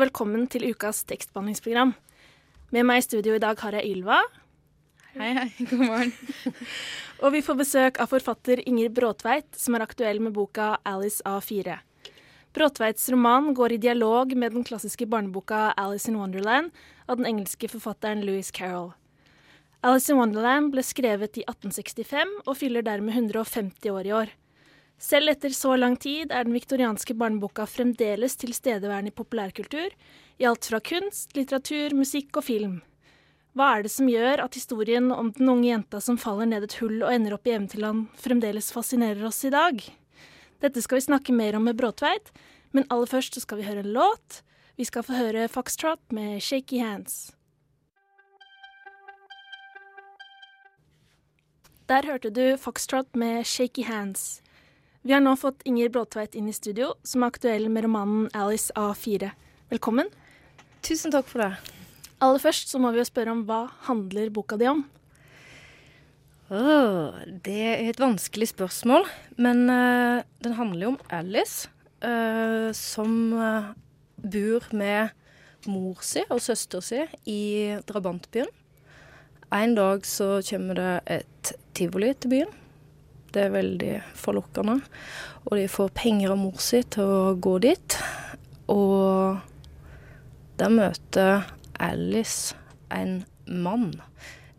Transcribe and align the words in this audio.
Og 0.00 0.06
velkommen 0.06 0.46
til 0.48 0.62
ukas 0.72 1.02
tekstbehandlingsprogram. 1.04 1.90
Med 2.72 2.86
meg 2.88 3.02
i 3.02 3.04
studio 3.04 3.34
i 3.36 3.40
dag 3.42 3.58
har 3.60 3.74
jeg 3.76 3.90
Ylva. 3.90 4.22
Hei, 5.12 5.34
hei. 5.36 5.48
God 5.68 5.82
morgen. 5.82 6.12
Og 7.26 7.34
vi 7.34 7.42
får 7.44 7.58
besøk 7.58 8.00
av 8.00 8.08
forfatter 8.08 8.62
Inger 8.64 8.88
Bråtveit, 8.96 9.50
som 9.60 9.76
er 9.76 9.84
aktuell 9.84 10.22
med 10.24 10.32
boka 10.32 10.78
'Alice 10.88 11.20
A4'. 11.28 11.82
Bråtveits 12.56 13.10
roman 13.12 13.52
går 13.52 13.76
i 13.76 13.82
dialog 13.84 14.32
med 14.32 14.56
den 14.56 14.64
klassiske 14.64 15.04
barneboka 15.04 15.74
'Alice 15.76 16.08
in 16.08 16.16
Wonderland' 16.16 16.72
av 17.06 17.20
den 17.20 17.26
engelske 17.26 17.68
forfatteren 17.68 18.24
Louis 18.24 18.50
Carroll. 18.50 18.94
'Alice 19.84 20.08
in 20.08 20.16
Wonderland' 20.16 20.72
ble 20.72 20.80
skrevet 20.80 21.36
i 21.36 21.44
1865 21.44 22.40
og 22.46 22.56
fyller 22.56 22.80
dermed 22.80 23.12
150 23.12 23.90
år 23.90 24.06
i 24.06 24.16
år. 24.16 24.32
Selv 25.00 25.32
etter 25.32 25.48
så 25.56 25.78
lang 25.80 25.94
tid 25.96 26.28
er 26.28 26.44
den 26.44 26.52
viktorianske 26.52 27.14
barneboka 27.16 27.64
fremdeles 27.64 28.34
tilstedeværende 28.36 29.08
i 29.08 29.16
populærkultur, 29.16 29.94
i 30.36 30.44
alt 30.44 30.66
fra 30.68 30.80
kunst, 30.84 31.32
litteratur, 31.36 31.94
musikk 31.96 32.36
og 32.36 32.44
film. 32.44 32.74
Hva 33.56 33.70
er 33.78 33.86
det 33.86 33.92
som 33.94 34.10
gjør 34.12 34.42
at 34.44 34.58
historien 34.58 35.08
om 35.14 35.32
den 35.34 35.48
unge 35.48 35.70
jenta 35.70 36.02
som 36.04 36.20
faller 36.20 36.50
ned 36.50 36.66
et 36.68 36.76
hull 36.82 37.00
og 37.00 37.14
ender 37.14 37.32
opp 37.34 37.48
i 37.48 37.54
Eventyrland, 37.54 38.10
fremdeles 38.20 38.68
fascinerer 38.76 39.24
oss 39.26 39.40
i 39.48 39.54
dag? 39.54 39.80
Dette 40.60 40.84
skal 40.84 41.00
vi 41.00 41.06
snakke 41.08 41.32
mer 41.32 41.56
om 41.56 41.64
med 41.64 41.80
Bråtveit, 41.80 42.28
men 42.76 42.84
aller 42.92 43.08
først 43.08 43.40
skal 43.40 43.62
vi 43.62 43.66
høre 43.70 43.80
en 43.80 43.94
låt. 43.96 44.42
Vi 44.76 44.84
skal 44.84 45.06
få 45.06 45.16
høre 45.16 45.48
Foxtrot 45.48 46.12
med 46.12 46.44
Shaky 46.44 46.84
Hands. 46.84 47.32
Der 51.88 52.06
hørte 52.06 52.30
du 52.30 52.44
Foxtrot 52.60 53.16
med 53.16 53.48
Shaky 53.48 53.88
Hands. 53.88 54.42
Vi 55.02 55.14
har 55.14 55.22
nå 55.24 55.32
fått 55.40 55.62
Inger 55.64 55.88
Bråtveit 55.88 56.34
inn 56.36 56.50
i 56.50 56.52
studio, 56.52 56.90
som 57.08 57.22
er 57.24 57.30
aktuell 57.32 57.70
med 57.72 57.86
romanen 57.86 58.26
Alice 58.36 58.68
A4. 58.76 59.30
Velkommen. 59.72 60.10
Tusen 60.84 61.14
takk 61.14 61.24
for 61.30 61.40
det. 61.40 61.78
Aller 62.20 62.42
først 62.42 62.68
så 62.68 62.76
må 62.82 62.90
vi 62.92 63.00
jo 63.00 63.06
spørre 63.08 63.32
om 63.32 63.40
hva 63.48 63.62
handler 63.86 64.28
boka 64.28 64.58
di 64.60 64.68
om? 64.68 64.82
Oh, 66.52 67.16
det 67.46 67.56
er 67.70 67.88
et 67.88 68.02
vanskelig 68.02 68.50
spørsmål, 68.52 69.08
men 69.40 69.64
uh, 69.72 70.20
den 70.44 70.58
handler 70.60 70.84
jo 70.84 70.92
om 70.92 71.00
Alice, 71.08 71.72
uh, 72.04 72.68
som 72.76 73.32
uh, 73.32 73.72
bor 74.20 74.68
med 74.76 75.16
mor 75.64 76.04
si 76.04 76.26
og 76.28 76.44
søster 76.44 76.84
si 76.84 77.06
i 77.24 77.42
drabantbyen. 77.88 78.52
En 79.48 79.78
dag 79.80 80.04
så 80.04 80.42
kommer 80.44 80.76
det 80.76 80.94
et 81.20 81.56
tivoli 81.72 82.12
til 82.20 82.36
byen. 82.36 82.58
Det 83.30 83.46
er 83.46 83.54
veldig 83.54 83.94
forlokkende. 84.18 84.80
Og 85.46 85.56
de 85.58 85.68
får 85.70 85.92
penger 85.96 86.34
av 86.34 86.40
mor 86.40 86.58
si 86.62 86.82
til 86.82 87.06
å 87.06 87.34
gå 87.38 87.56
dit. 87.62 87.98
Og 88.70 89.38
der 90.60 90.72
møter 90.72 91.46
Alice 91.80 92.56
en 92.92 93.22
mann. 93.46 93.94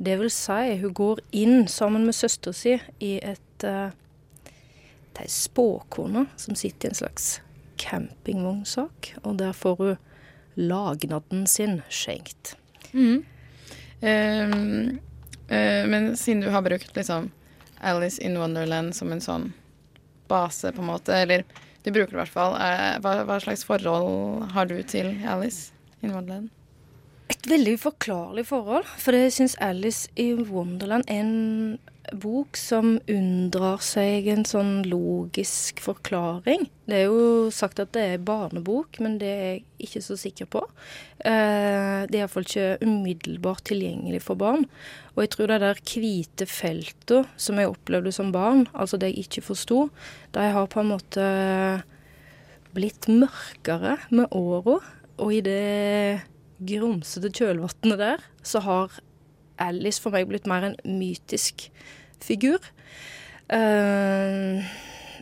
Det 0.01 0.17
vil 0.17 0.31
si, 0.33 0.77
hun 0.81 0.93
går 0.97 1.21
inn 1.37 1.67
sammen 1.69 2.07
med 2.07 2.17
søstera 2.17 2.55
si 2.57 2.77
i 2.99 3.17
et 3.21 3.65
uh, 3.67 3.91
Det 5.11 5.19
er 5.19 5.27
ei 5.27 5.29
spåkone 5.29 6.23
som 6.39 6.55
sitter 6.55 6.87
i 6.87 6.89
en 6.89 6.97
slags 6.97 7.25
campingvognsak, 7.81 9.11
og 9.21 9.37
der 9.41 9.51
får 9.53 9.75
hun 9.81 9.99
lagnaden 10.55 11.43
sin 11.47 11.81
skjenkt. 11.91 12.55
Mm. 12.93 13.21
Um, 14.01 14.99
uh, 15.51 15.83
men 15.91 16.15
siden 16.17 16.41
du 16.41 16.49
har 16.49 16.63
brukt 16.65 16.95
liksom 16.95 17.29
Alice 17.81 18.21
in 18.21 18.37
Wonderland 18.39 18.95
som 18.95 19.11
en 19.11 19.23
sånn 19.23 19.51
base, 20.31 20.71
på 20.71 20.83
en 20.83 20.91
måte, 20.93 21.15
eller 21.17 21.43
du 21.83 21.91
bruker 21.91 22.13
det 22.13 22.19
i 22.19 22.21
hvert 22.21 22.33
fall, 22.33 22.55
uh, 22.55 22.95
hva, 23.03 23.17
hva 23.27 23.39
slags 23.43 23.65
forhold 23.67 24.51
har 24.53 24.69
du 24.69 24.77
til 24.85 25.15
Alice 25.27 25.73
in 26.01 26.13
Wonderland? 26.13 26.51
Et 27.31 27.47
veldig 27.47 27.77
uforklarlig 27.79 28.43
forhold, 28.49 28.87
for 28.99 29.15
jeg 29.15 29.31
syns 29.31 29.55
Alice 29.63 30.09
i 30.19 30.33
Wonderland 30.35 31.07
er 31.07 31.21
en 31.23 31.77
bok 32.19 32.57
som 32.59 32.97
unndrar 33.09 33.79
seg 33.85 34.25
en 34.33 34.43
sånn 34.47 34.81
logisk 34.89 35.79
forklaring. 35.79 36.65
Det 36.89 36.97
er 36.97 37.05
jo 37.05 37.47
sagt 37.55 37.79
at 37.79 37.93
det 37.95 38.03
er 38.03 38.25
barnebok, 38.27 38.99
men 38.99 39.15
det 39.21 39.29
er 39.31 39.45
jeg 39.45 39.61
ikke 39.87 40.01
så 40.03 40.17
sikker 40.19 40.49
på. 40.51 40.63
Eh, 41.23 42.03
det 42.09 42.17
er 42.17 42.23
iallfall 42.25 42.47
ikke 42.49 42.81
umiddelbart 42.83 43.63
tilgjengelig 43.69 44.23
for 44.25 44.39
barn. 44.41 44.65
Og 45.15 45.23
jeg 45.23 45.31
tror 45.35 45.53
det 45.53 45.61
der 45.63 45.83
hvite 45.93 46.49
feltet 46.51 47.31
som 47.39 47.61
jeg 47.61 47.71
opplevde 47.71 48.11
som 48.15 48.33
barn, 48.35 48.65
altså 48.73 48.99
det 48.99 49.13
jeg 49.13 49.29
ikke 49.29 49.45
forsto, 49.53 49.85
de 50.35 50.49
har 50.57 50.67
på 50.73 50.83
en 50.83 50.91
måte 50.91 51.29
blitt 52.75 53.07
mørkere 53.07 54.01
med 54.11 54.35
åra. 54.35 54.81
Og 55.21 55.37
i 55.37 55.41
det 55.45 56.27
grumsete 56.67 57.31
kjølvannet 57.33 57.99
der, 57.99 58.23
så 58.45 58.61
har 58.65 58.99
Alice 59.61 60.01
for 60.01 60.13
meg 60.13 60.29
blitt 60.29 60.49
mer 60.49 60.69
en 60.71 60.77
mytisk 60.85 61.67
figur. 62.21 62.61
Uh, 63.51 64.63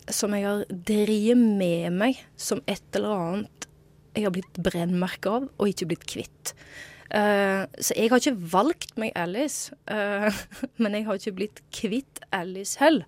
som 0.10 0.34
jeg 0.36 0.46
har 0.46 0.66
drevet 0.70 1.38
med 1.38 1.96
meg 1.98 2.20
som 2.38 2.62
et 2.70 2.84
eller 2.98 3.16
annet 3.16 3.68
jeg 4.18 4.26
har 4.26 4.34
blitt 4.34 4.58
brennmerka 4.62 5.36
av 5.38 5.48
og 5.50 5.70
ikke 5.70 5.88
blitt 5.92 6.06
kvitt. 6.10 6.54
Uh, 7.10 7.66
så 7.82 7.96
jeg 7.98 8.12
har 8.12 8.22
ikke 8.22 8.52
valgt 8.52 8.94
meg 9.02 9.14
Alice, 9.18 9.74
uh, 9.90 10.30
men 10.82 10.98
jeg 10.98 11.08
har 11.08 11.18
ikke 11.18 11.38
blitt 11.42 11.64
kvitt 11.74 12.22
Alice 12.36 12.78
heller. 12.82 13.06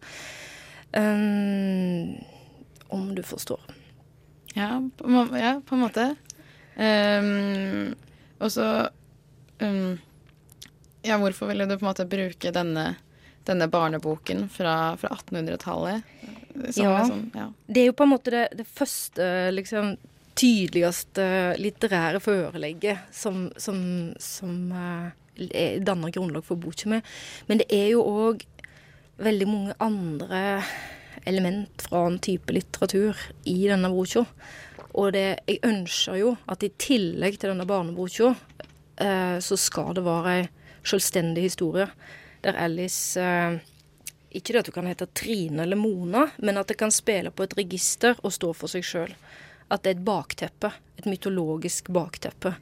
om 2.91 3.15
du 3.15 3.21
forstår. 3.23 3.61
Ja, 4.55 4.81
på, 4.97 5.07
ja, 5.37 5.59
på 5.63 5.75
en 5.77 5.83
måte. 5.85 6.07
Um, 6.75 7.93
og 8.41 8.51
så 8.53 8.67
um, 9.61 9.99
Ja, 11.05 11.17
hvorfor 11.21 11.49
ville 11.49 11.65
du 11.65 11.77
på 11.77 11.85
en 11.85 11.89
måte 11.89 12.05
bruke 12.09 12.51
denne, 12.53 12.85
denne 13.47 13.67
barneboken 13.71 14.47
fra, 14.53 14.93
fra 15.01 15.15
1800-tallet? 15.15 16.03
Ja. 16.77 16.99
Sånn, 17.07 17.29
ja. 17.33 17.47
Det 17.65 17.83
er 17.83 17.89
jo 17.89 17.97
på 17.97 18.05
en 18.05 18.13
måte 18.13 18.33
det, 18.33 18.43
det 18.59 18.67
første, 18.69 19.25
liksom 19.55 19.95
tydeligste 20.37 21.25
litterære 21.59 22.21
forelegget 22.23 23.09
som, 23.13 23.49
som, 23.59 23.81
som 24.21 24.71
uh, 24.71 25.11
danner 25.81 26.13
grunnlag 26.13 26.45
for 26.45 26.59
boka 26.61 26.89
mi. 26.91 27.01
Men 27.49 27.61
det 27.61 27.67
er 27.73 27.91
jo 27.95 28.05
òg 28.05 28.45
veldig 29.21 29.47
mange 29.49 29.77
andre 29.83 30.41
element 31.29 31.83
fra 31.85 32.05
en 32.07 32.17
type 32.21 32.53
litteratur 32.53 33.17
i 33.49 33.57
denne 33.69 33.91
boka. 33.93 34.25
Og 34.97 35.13
det, 35.15 35.25
jeg 35.47 35.61
ønsker 35.67 36.19
jo 36.19 36.33
at 36.51 36.63
i 36.65 36.71
tillegg 36.81 37.37
til 37.39 37.53
denne 37.53 37.67
barneboka, 37.67 38.33
eh, 38.99 39.37
så 39.39 39.57
skal 39.59 39.95
det 39.95 40.03
være 40.05 40.33
ei 40.39 40.47
selvstendig 40.87 41.45
historie 41.45 41.87
der 42.41 42.57
Alice 42.57 43.21
eh, 43.21 43.59
Ikke 44.31 44.53
det 44.53 44.61
at 44.63 44.71
hun 44.71 44.79
kan 44.79 44.89
hete 44.89 45.09
Trine 45.13 45.63
eller 45.65 45.75
Mona, 45.75 46.29
men 46.39 46.57
at 46.57 46.69
det 46.71 46.77
kan 46.79 46.91
spille 46.91 47.33
på 47.35 47.43
et 47.43 47.55
register 47.57 48.15
og 48.23 48.31
stå 48.31 48.53
for 48.55 48.71
seg 48.71 48.85
sjøl. 48.87 49.15
At 49.67 49.83
det 49.83 49.91
er 49.91 49.97
et 49.97 50.05
bakteppe. 50.07 50.71
Et 50.95 51.07
mytologisk 51.09 51.91
bakteppe. 51.91 52.53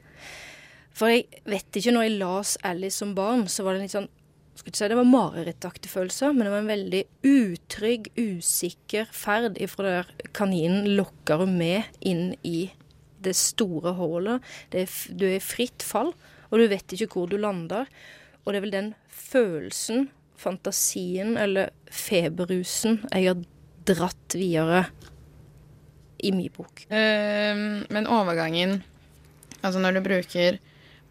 For 0.90 1.12
jeg 1.14 1.28
vet 1.46 1.78
ikke, 1.78 1.92
når 1.94 2.08
jeg 2.08 2.16
las 2.18 2.56
Alice 2.66 2.98
som 2.98 3.14
barn, 3.14 3.46
så 3.46 3.62
var 3.62 3.78
det 3.78 3.84
litt 3.84 3.94
sånn 3.94 4.10
skal 4.60 4.72
ikke 4.72 4.80
si 4.80 4.88
det 4.92 4.98
var 4.98 5.08
marerittaktig 5.08 5.90
følelse, 5.90 6.30
men 6.34 6.46
det 6.46 6.52
var 6.52 6.62
en 6.62 6.70
veldig 6.70 7.02
utrygg, 7.26 8.10
usikker 8.18 9.08
ferd 9.14 9.58
ifra 9.62 9.86
der 9.86 10.10
kaninen 10.36 10.90
lokker 10.98 11.46
med 11.48 11.88
inn 12.04 12.34
i 12.46 12.70
det 13.24 13.34
store 13.36 13.94
hullet. 13.98 14.44
du 14.70 15.26
er 15.28 15.36
i 15.36 15.44
fritt 15.44 15.84
fall, 15.84 16.12
og 16.50 16.58
du 16.58 16.66
vet 16.68 16.92
ikke 16.92 17.10
hvor 17.14 17.30
du 17.30 17.38
lander. 17.40 17.88
Og 18.44 18.52
det 18.52 18.60
er 18.60 18.66
vel 18.66 18.74
den 18.76 18.92
følelsen, 19.08 20.08
fantasien 20.40 21.36
eller 21.36 21.72
feberrusen 21.92 23.02
jeg 23.10 23.26
har 23.28 23.42
dratt 23.88 24.36
videre 24.36 24.86
i 26.20 26.32
min 26.32 26.52
bok. 26.52 26.86
Uh, 26.88 27.84
men 27.88 28.08
overgangen, 28.08 28.80
altså 29.60 29.80
når 29.80 29.96
du 29.98 30.04
bruker 30.04 30.60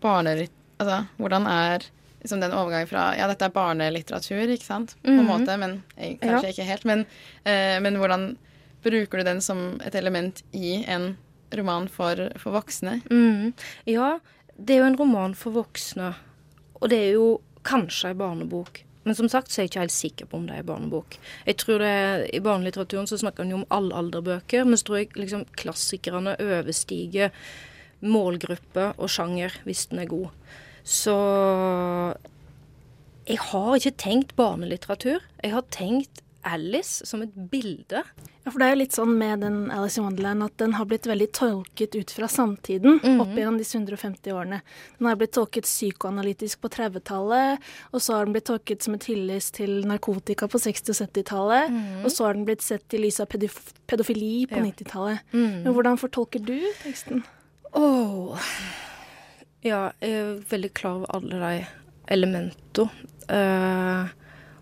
barneritt... 0.02 0.54
Altså, 0.80 1.02
hvordan 1.20 1.44
er 1.52 1.84
liksom 2.22 2.42
den 2.42 2.52
overgangen 2.52 2.88
fra 2.88 3.16
Ja, 3.18 3.28
dette 3.28 3.46
er 3.46 3.50
barnelitteratur, 3.56 4.48
ikke 4.50 4.64
sant, 4.66 4.96
på 5.04 5.10
en 5.12 5.24
Mhm. 5.26 5.28
måte, 5.28 5.58
men 5.60 5.84
eh, 5.98 6.18
kanskje 6.18 6.44
Ja. 6.44 6.50
ikke 6.54 6.66
helt. 6.68 6.86
Men, 6.86 7.06
eh, 7.46 7.80
men 7.80 7.96
hvordan 7.96 8.38
bruker 8.84 9.18
du 9.18 9.24
den 9.24 9.42
som 9.42 9.80
et 9.86 9.96
element 9.96 10.42
i 10.54 10.84
en 10.88 11.18
roman 11.56 11.88
for, 11.88 12.16
for 12.38 12.52
voksne. 12.54 13.02
Mm. 13.10 13.54
Ja, 13.88 14.20
det 14.58 14.76
er 14.76 14.80
jo 14.80 14.86
en 14.86 14.98
roman 14.98 15.34
for 15.34 15.52
voksne. 15.52 16.16
Og 16.82 16.90
det 16.90 16.98
er 17.00 17.14
jo 17.14 17.42
kanskje 17.64 18.10
ei 18.10 18.14
barnebok. 18.14 18.84
Men 19.06 19.16
som 19.16 19.28
sagt 19.28 19.48
så 19.50 19.60
er 19.60 19.64
jeg 19.68 19.72
ikke 19.72 19.80
helt 19.80 19.92
sikker 19.92 20.26
på 20.28 20.36
om 20.38 20.46
det 20.48 20.58
er 20.60 20.64
barnebok. 20.64 21.18
Jeg 21.48 21.58
tror 21.58 21.80
det 21.80 22.30
I 22.36 22.40
barnelitteraturen 22.40 23.08
så 23.08 23.18
snakker 23.18 23.42
en 23.42 23.50
jo 23.50 23.56
om 23.58 23.66
allalderbøker, 23.72 24.64
men 24.66 24.76
så 24.78 24.84
tror 24.86 24.98
jeg 25.00 25.10
liksom 25.16 25.46
klassikerne 25.58 26.36
overstiger 26.40 27.32
målgruppe 28.02 28.94
og 28.98 29.10
sjanger 29.12 29.52
hvis 29.66 29.88
den 29.90 30.00
er 30.04 30.06
god. 30.12 30.30
Så 30.90 31.14
jeg 33.30 33.38
har 33.52 33.76
ikke 33.78 33.94
tenkt 34.02 34.32
barnelitteratur. 34.40 35.22
Jeg 35.44 35.54
har 35.54 35.68
tenkt 35.74 36.24
Alice 36.50 37.04
som 37.06 37.22
et 37.22 37.34
bilde. 37.52 38.00
Ja, 38.46 38.50
for 38.54 38.58
det 38.62 38.66
er 38.66 38.72
jo 38.74 38.80
litt 38.80 38.96
sånn 38.96 39.12
med 39.20 39.42
den 39.44 39.58
Alice 39.76 40.00
in 40.00 40.06
Wonderland 40.08 40.46
at 40.46 40.56
den 40.58 40.72
har 40.78 40.88
blitt 40.90 41.06
veldig 41.06 41.28
tolket 41.36 41.94
ut 42.00 42.10
fra 42.16 42.30
samtiden 42.32 42.98
Mhm. 43.04 43.20
opp 43.22 43.36
gjennom 43.38 43.58
disse 43.60 43.76
150 43.78 44.32
årene. 44.34 44.62
Den 44.98 45.08
har 45.08 45.16
blitt 45.20 45.34
tolket 45.36 45.66
psykoanalytisk 45.68 46.62
på 46.64 46.70
30-tallet, 46.72 47.60
og 47.94 48.00
så 48.02 48.14
har 48.16 48.26
den 48.26 48.34
blitt 48.34 48.46
tolket 48.50 48.82
som 48.82 48.94
et 48.96 49.04
hyllest 49.04 49.54
til 49.60 49.84
narkotika 49.86 50.48
på 50.48 50.58
60- 50.58 50.90
og 50.90 50.96
70-tallet, 50.96 52.06
og 52.06 52.10
så 52.10 52.26
har 52.26 52.34
den 52.34 52.46
blitt 52.46 52.62
sett 52.64 52.92
i 52.94 52.98
lys 52.98 53.20
av 53.20 53.28
pedof 53.28 53.74
pedofili 53.86 54.48
på 54.48 54.56
Ja. 54.58 54.64
90-tallet. 54.64 55.20
Mm. 55.34 55.64
Men 55.66 55.74
hvordan 55.74 56.00
fortolker 56.00 56.40
du 56.44 56.58
teksten? 56.84 57.24
Åh. 57.76 58.40
Ja, 59.60 59.90
jeg 60.00 60.16
er 60.16 60.38
veldig 60.48 60.70
klar 60.72 61.02
over 61.02 61.10
alle 61.18 61.40
de 61.42 61.66
elementene. 62.16 62.88
Eh, 63.30 64.12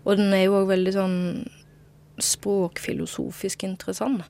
og 0.02 0.18
den 0.18 0.32
er 0.34 0.42
jo 0.42 0.56
òg 0.58 0.72
veldig 0.72 0.94
sånn 0.96 1.20
språkfilosofisk 2.18 3.62
interessant. 3.68 4.26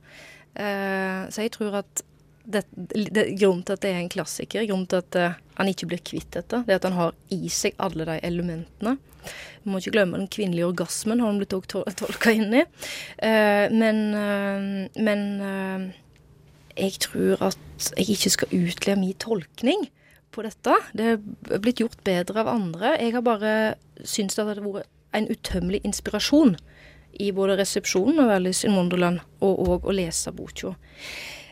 Eh, 0.53 1.25
så 1.32 1.47
jeg 1.47 1.55
tror 1.56 1.81
at 1.81 2.05
det, 2.49 2.65
det, 2.76 3.25
grunnen 3.38 3.65
til 3.65 3.79
at 3.79 3.85
det 3.85 3.94
er 3.94 4.03
en 4.03 4.12
klassiker, 4.12 4.67
grunnen 4.69 4.88
til 4.88 5.03
at 5.03 5.17
uh, 5.20 5.35
han 5.59 5.69
ikke 5.69 5.88
blir 5.91 6.00
kvitt 6.00 6.31
dette, 6.32 6.62
det 6.65 6.73
er 6.73 6.79
at 6.79 6.87
han 6.88 6.97
har 6.97 7.17
i 7.35 7.50
seg 7.53 7.75
alle 7.76 8.06
de 8.09 8.15
elementene. 8.25 8.94
Vi 9.61 9.69
må 9.69 9.82
ikke 9.82 9.93
glemme 9.99 10.17
den 10.17 10.31
kvinnelige 10.32 10.70
orgasmen, 10.70 11.20
har 11.20 11.29
han 11.29 11.43
blitt 11.43 11.53
også 11.53 11.82
tolka 12.00 12.32
inn 12.32 12.56
i. 12.56 12.62
Uh, 13.20 13.69
men 13.75 14.00
uh, 14.17 14.65
men 14.97 15.26
jeg 16.79 16.97
tror 17.05 17.44
at 17.50 17.93
jeg 17.99 18.17
ikke 18.17 18.32
skal 18.32 18.56
utleve 18.62 19.00
min 19.03 19.20
tolkning 19.20 19.85
på 20.38 20.46
dette. 20.46 20.76
Det 20.94 21.11
er 21.17 21.62
blitt 21.64 21.82
gjort 21.82 21.99
bedre 22.06 22.44
av 22.44 22.52
andre. 22.52 22.94
Jeg 23.02 23.17
har 23.17 23.26
bare 23.26 23.52
syntes 24.05 24.38
det 24.38 24.46
hadde 24.46 24.62
vært 24.62 24.94
en 25.17 25.26
utømmelig 25.26 25.82
inspirasjon 25.88 26.56
i 27.19 27.32
både 27.35 27.56
resepsjonen 27.58 28.20
av 28.23 28.37
Alice 28.37 28.67
in 28.69 28.76
Wonderland 28.76 29.23
og 29.43 29.62
òg 29.64 29.88
å 29.88 29.94
lese 29.96 30.32
boka. 30.37 30.75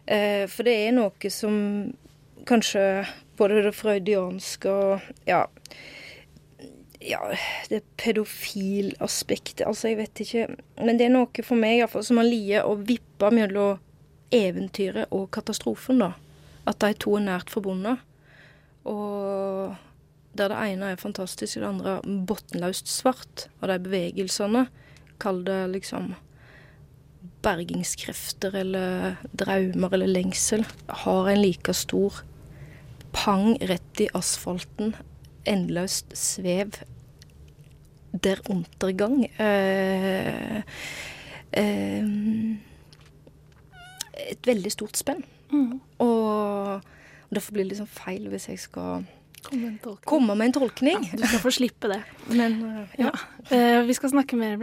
Eh, 0.06 0.44
for 0.50 0.68
det 0.68 0.76
er 0.86 0.94
noe 0.94 1.32
som 1.32 1.56
kanskje 2.46 2.82
både 3.36 3.64
det 3.66 3.72
freudianske 3.74 4.70
og 4.70 5.08
ja, 5.26 5.42
ja, 7.02 7.20
det 7.68 7.82
pedofilaspektet 8.00 9.66
Altså, 9.66 9.90
jeg 9.90 9.98
vet 10.00 10.22
ikke. 10.22 10.46
Men 10.78 10.98
det 10.98 11.08
er 11.08 11.16
noe 11.16 11.46
for 11.46 11.58
meg 11.58 11.80
iallfall 11.80 12.06
som 12.06 12.20
har 12.20 12.28
liet 12.28 12.66
og 12.66 12.86
vippa 12.88 13.32
mellom 13.34 13.82
eventyret 14.34 15.12
og 15.14 15.28
katastrofen, 15.34 16.02
da. 16.02 16.12
At 16.66 16.80
de 16.82 16.94
to 16.98 17.14
er 17.18 17.26
nært 17.26 17.52
forbundet. 17.52 18.02
Og 18.86 19.74
der 20.36 20.52
det 20.52 20.60
ene 20.60 20.92
er 20.92 21.00
fantastisk, 21.00 21.56
og 21.58 21.62
det 21.62 21.68
andre 21.68 22.24
bunnløst 22.28 22.90
svart. 22.92 23.48
Og 23.60 23.70
de 23.70 23.78
bevegelsene, 23.82 24.66
kall 25.20 25.42
det 25.46 25.60
liksom 25.72 26.14
bergingskrefter 27.46 28.54
eller 28.58 29.16
drømmer 29.38 29.94
eller 29.94 30.10
lengsel, 30.10 30.66
har 31.04 31.30
en 31.30 31.40
like 31.40 31.74
stor 31.74 32.22
pang 33.16 33.56
rett 33.70 34.02
i 34.02 34.10
asfalten. 34.14 34.94
Endeløst 35.46 36.16
svev 36.18 36.80
der 38.22 38.40
undergang. 38.50 39.24
Eh, 39.38 40.62
eh, 41.52 42.04
et 44.30 44.46
veldig 44.46 44.72
stort 44.72 44.96
spenn. 44.96 45.24
Mm. 45.52 45.80
Og 46.02 46.82
derfor 47.36 47.56
blir 47.56 47.66
det 47.66 47.74
liksom 47.76 47.92
feil 47.92 48.26
hvis 48.32 48.48
jeg 48.50 48.62
skal 48.64 49.06
komme, 49.46 49.96
komme 50.04 50.34
med 50.34 50.50
en 50.50 50.54
tolkning. 50.56 51.04
Du 51.12 51.22
skal 51.22 51.42
få 51.42 51.52
slippe 51.54 51.90
det. 51.90 52.00
Men 52.30 52.56
eh, 52.66 52.94
ja. 53.04 53.12
Eh, 53.50 53.82
vi 53.86 53.94
skal 53.96 54.12
snakke 54.12 54.38
mer 54.38 54.56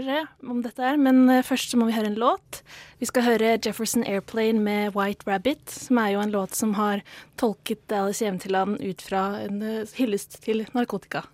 om 0.43 0.61
dette 0.63 0.83
her, 0.83 0.97
men 0.97 1.29
eh, 1.29 1.43
først 1.45 1.71
så 1.71 1.79
må 1.79 1.87
vi 1.89 1.95
høre 1.95 2.11
en 2.11 2.19
låt. 2.19 2.63
Vi 2.99 3.09
skal 3.09 3.27
høre 3.27 3.57
Jefferson 3.57 4.03
Airplane 4.03 4.59
med 4.59 4.97
White 4.97 5.27
Rabbit, 5.29 5.69
som 5.71 6.01
er 6.01 6.15
jo 6.15 6.23
en 6.23 6.33
låt 6.33 6.55
som 6.55 6.75
har 6.79 7.03
tolket 7.39 7.91
Alice 7.91 8.25
Eventyrland 8.25 8.81
ut 8.81 9.01
fra 9.01 9.43
en 9.45 9.63
hyllest 9.97 10.41
til 10.43 10.65
narkotika. 10.73 11.25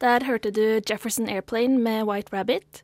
Der 0.00 0.24
hørte 0.26 0.50
du 0.50 0.80
Jefferson 0.90 1.28
Airplane 1.28 1.78
med 1.78 2.04
White 2.04 2.36
Rabbit. 2.36 2.82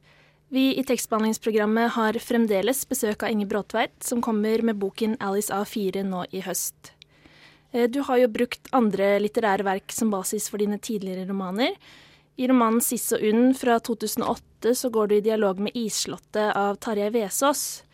Vi 0.51 0.75
i 0.75 0.83
tekstbehandlingsprogrammet 0.83 1.93
har 1.95 2.17
fremdeles 2.19 2.81
besøk 2.91 3.23
av 3.23 3.31
Inge 3.31 3.47
Bråtveit, 3.47 3.93
som 4.03 4.19
kommer 4.23 4.65
med 4.67 4.81
boken 4.83 5.13
Alice 5.23 5.55
A4 5.55 6.03
nå 6.03 6.25
i 6.35 6.41
høst. 6.43 6.91
Eh, 7.71 7.87
Du 7.87 8.01
har 8.03 8.19
jo 8.19 8.27
brukt 8.29 8.67
andre 8.75 9.21
litterære 9.23 9.63
verk 9.63 9.95
som 9.95 10.11
basis 10.11 10.49
for 10.51 10.59
dine 10.59 10.79
tidligere 10.79 11.29
romaner. 11.29 11.77
I 12.37 12.49
romanen 12.49 12.81
'Siss 12.81 13.13
og 13.13 13.21
Unn' 13.21 13.55
fra 13.55 13.79
2008 13.79 14.75
så 14.75 14.91
går 14.91 15.07
du 15.09 15.15
i 15.15 15.21
dialog 15.21 15.61
med 15.61 15.73
'Isslottet' 15.73 16.57
av 16.57 16.77
Tarjei 16.77 17.11
Vesaas. 17.11 17.85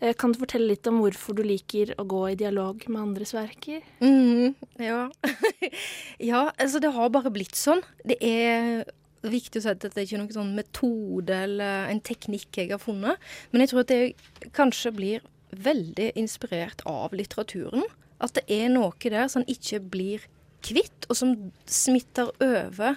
Eh, 0.00 0.14
Kan 0.14 0.32
du 0.32 0.38
fortelle 0.38 0.68
litt 0.68 0.86
om 0.86 1.00
hvorfor 1.00 1.34
du 1.34 1.42
liker 1.42 1.94
å 1.98 2.06
gå 2.06 2.32
i 2.32 2.34
dialog 2.34 2.88
med 2.88 3.02
andres 3.02 3.34
verker? 3.34 3.82
Mm, 4.00 4.54
ja. 4.78 5.10
ja, 6.18 6.50
altså 6.58 6.80
det 6.80 6.92
har 6.94 7.10
bare 7.10 7.30
blitt 7.30 7.54
sånn. 7.54 7.82
Det 8.06 8.16
er 8.22 8.84
viktig 9.32 9.60
å 9.60 9.64
si 9.64 9.72
at 9.72 9.82
dette 9.82 10.00
er 10.00 10.06
ikke 10.06 10.20
noen 10.20 10.34
sånn 10.34 10.54
metode 10.56 11.36
eller 11.46 11.90
en 11.90 12.02
teknikk 12.04 12.60
jeg 12.60 12.72
har 12.72 12.82
funnet. 12.82 13.22
Men 13.50 13.64
jeg 13.64 13.72
tror 13.72 13.84
at 13.84 13.94
jeg 13.94 14.50
kanskje 14.56 14.94
blir 14.96 15.28
veldig 15.56 16.10
inspirert 16.18 16.82
av 16.88 17.14
litteraturen. 17.16 17.86
At 18.22 18.36
det 18.38 18.46
er 18.52 18.70
noe 18.72 18.92
der 19.02 19.28
som 19.32 19.44
en 19.44 19.52
ikke 19.52 19.80
blir 19.92 20.26
kvitt, 20.66 21.06
og 21.10 21.18
som 21.18 21.34
smitter 21.68 22.32
over 22.42 22.96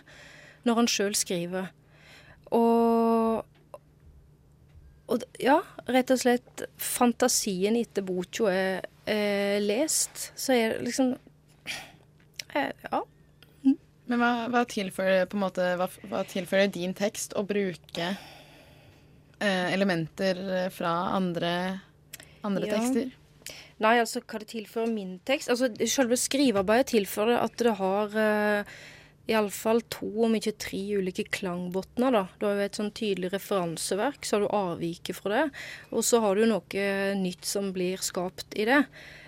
når 0.65 0.82
han 0.82 0.92
sjøl 0.92 1.15
skriver. 1.18 1.72
Og 2.56 3.46
og 5.10 5.24
ja, 5.42 5.58
rett 5.89 6.12
og 6.13 6.20
slett 6.22 6.63
fantasien 6.77 7.74
etter 7.80 8.06
boka 8.06 8.51
er, 8.53 8.84
er 9.10 9.58
lest, 9.63 10.27
så 10.38 10.53
er 10.53 10.75
det 10.75 10.89
liksom 10.89 11.15
er, 12.53 12.75
Ja. 12.92 13.01
Men 14.10 14.22
hva, 14.24 14.32
hva, 14.50 14.66
tilfører, 14.70 15.30
måte, 15.38 15.66
hva, 15.78 15.86
hva 16.10 16.24
tilfører 16.25 16.72
din 16.74 16.96
tekst 16.98 17.36
å 17.38 17.44
bruke 17.46 18.08
eh, 19.39 19.68
elementer 19.74 20.70
fra 20.74 20.94
andre, 21.16 21.54
andre 22.44 22.68
Ja. 22.68 22.78
tekster? 22.80 23.12
Nei, 23.80 23.96
altså 24.01 24.20
hva 24.25 24.42
det 24.42 24.50
tilfører 24.51 24.89
min 24.92 25.20
tekst 25.25 25.50
Altså 25.50 25.70
selve 25.88 26.18
skrivearbeidet 26.20 26.92
tilfører 26.92 27.38
at 27.39 27.62
det 27.63 27.75
har 27.80 28.18
eh, 28.20 28.74
iallfall 29.30 29.82
to, 29.94 30.10
om 30.25 30.36
ikke 30.36 30.56
tre, 30.58 30.82
ulike 30.98 31.24
klangbotner. 31.30 32.12
da. 32.12 32.24
Du 32.39 32.48
har 32.48 32.58
jo 32.58 32.66
et 32.66 32.80
sånn 32.80 32.92
tydelig 32.98 33.30
referanseverk, 33.36 34.25
så 34.25 34.36
har 34.36 34.42
du 34.42 34.56
avviket 34.58 35.20
fra 35.20 35.30
det. 35.36 35.44
Og 35.94 36.01
så 36.08 36.22
har 36.24 36.36
du 36.36 36.48
noe 36.50 36.88
nytt 37.20 37.46
som 37.46 37.70
blir 37.75 38.01
skapt 38.01 38.58
i 38.58 38.66
det. 38.66 38.82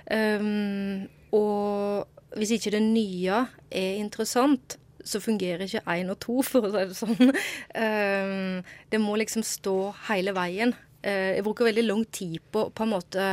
Um, 0.10 1.06
og 1.38 2.10
hvis 2.38 2.54
ikke 2.56 2.76
det 2.76 2.84
nye 2.86 3.46
er 3.72 3.98
interessant, 4.00 4.78
så 5.04 5.20
fungerer 5.20 5.66
ikke 5.66 5.82
én 5.90 6.12
og 6.14 6.20
to, 6.22 6.42
for 6.50 6.68
å 6.68 6.72
si 6.72 6.86
det 6.92 6.98
sånn. 6.98 7.34
Um, 7.76 8.62
det 8.92 9.02
må 9.02 9.18
liksom 9.20 9.44
stå 9.46 9.76
hele 10.10 10.36
veien. 10.38 10.76
Eh, 11.02 11.38
jeg 11.38 11.46
bruker 11.46 11.66
veldig 11.66 11.84
lang 11.88 12.04
tid 12.14 12.38
på 12.54 12.68
på 12.78 12.86
en 12.86 12.92
måte 12.92 13.24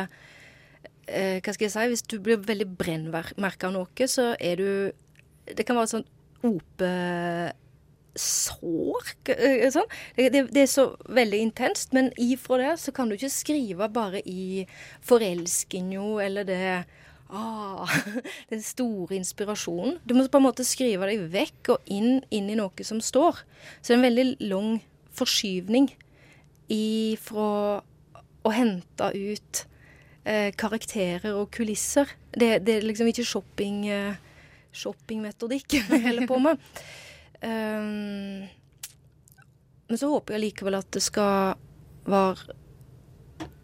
eh, 1.05 1.37
Hva 1.45 1.52
skal 1.52 1.67
jeg 1.67 1.75
si? 1.75 1.83
Hvis 1.93 2.07
du 2.09 2.17
blir 2.25 2.40
veldig 2.40 2.64
brennmerka 2.81 3.69
av 3.69 3.75
noe, 3.75 4.09
så 4.09 4.31
er 4.40 4.57
du 4.57 4.93
Det 5.45 5.67
kan 5.67 5.76
være 5.76 5.85
et 5.90 5.97
sånt 5.99 6.09
opesår 6.49 7.52
eh, 9.35 9.69
sånn. 9.75 9.90
det, 10.17 10.62
er 10.62 10.71
så 10.71 10.97
veldig 11.12 11.40
intenst. 11.45 11.93
Men 11.97 12.12
ifra 12.17 12.57
det 12.62 12.73
så 12.81 12.93
kan 12.95 13.09
du 13.09 13.14
ikke 13.19 13.37
skrive 13.37 13.88
bare 13.93 14.23
i 14.25 14.64
forelskinga 15.05 16.25
eller 16.25 16.49
det 16.49 16.85
Ah, 17.28 17.88
den 18.52 18.62
store 18.64 19.18
inspirasjonen. 19.18 19.99
Du 20.08 20.14
må 20.16 20.25
på 20.28 20.40
en 20.40 20.47
måte 20.47 20.64
skrive 20.66 21.08
deg 21.11 21.26
vekk 21.32 21.75
og 21.75 21.90
inn, 21.92 22.23
inn 22.32 22.49
i 22.49 22.56
noe 22.56 22.87
som 22.87 23.02
står. 23.04 23.42
Så 23.80 23.90
det 23.90 23.97
er 23.97 24.00
en 24.00 24.06
veldig 24.08 24.28
lang 24.49 24.70
forskyvning 25.18 25.90
ifra 26.73 27.49
å 28.44 28.52
hente 28.54 29.11
ut 29.12 29.64
eh, 30.25 30.50
karakterer 30.56 31.37
og 31.37 31.50
kulisser. 31.52 32.11
Det, 32.32 32.58
det 32.64 32.78
er 32.78 32.87
liksom 32.88 33.11
ikke 33.11 33.26
shopping, 33.28 33.82
eh, 33.92 34.47
shoppingmetodikk 34.73 35.80
vi 35.90 36.02
holder 36.06 36.28
på 36.30 36.40
med. 36.44 36.64
Um, 37.38 38.49
men 39.88 40.00
så 40.00 40.08
håper 40.11 40.35
jeg 40.35 40.49
likevel 40.49 40.80
at 40.80 40.88
det 40.97 41.04
skal 41.04 41.54
være 42.08 42.56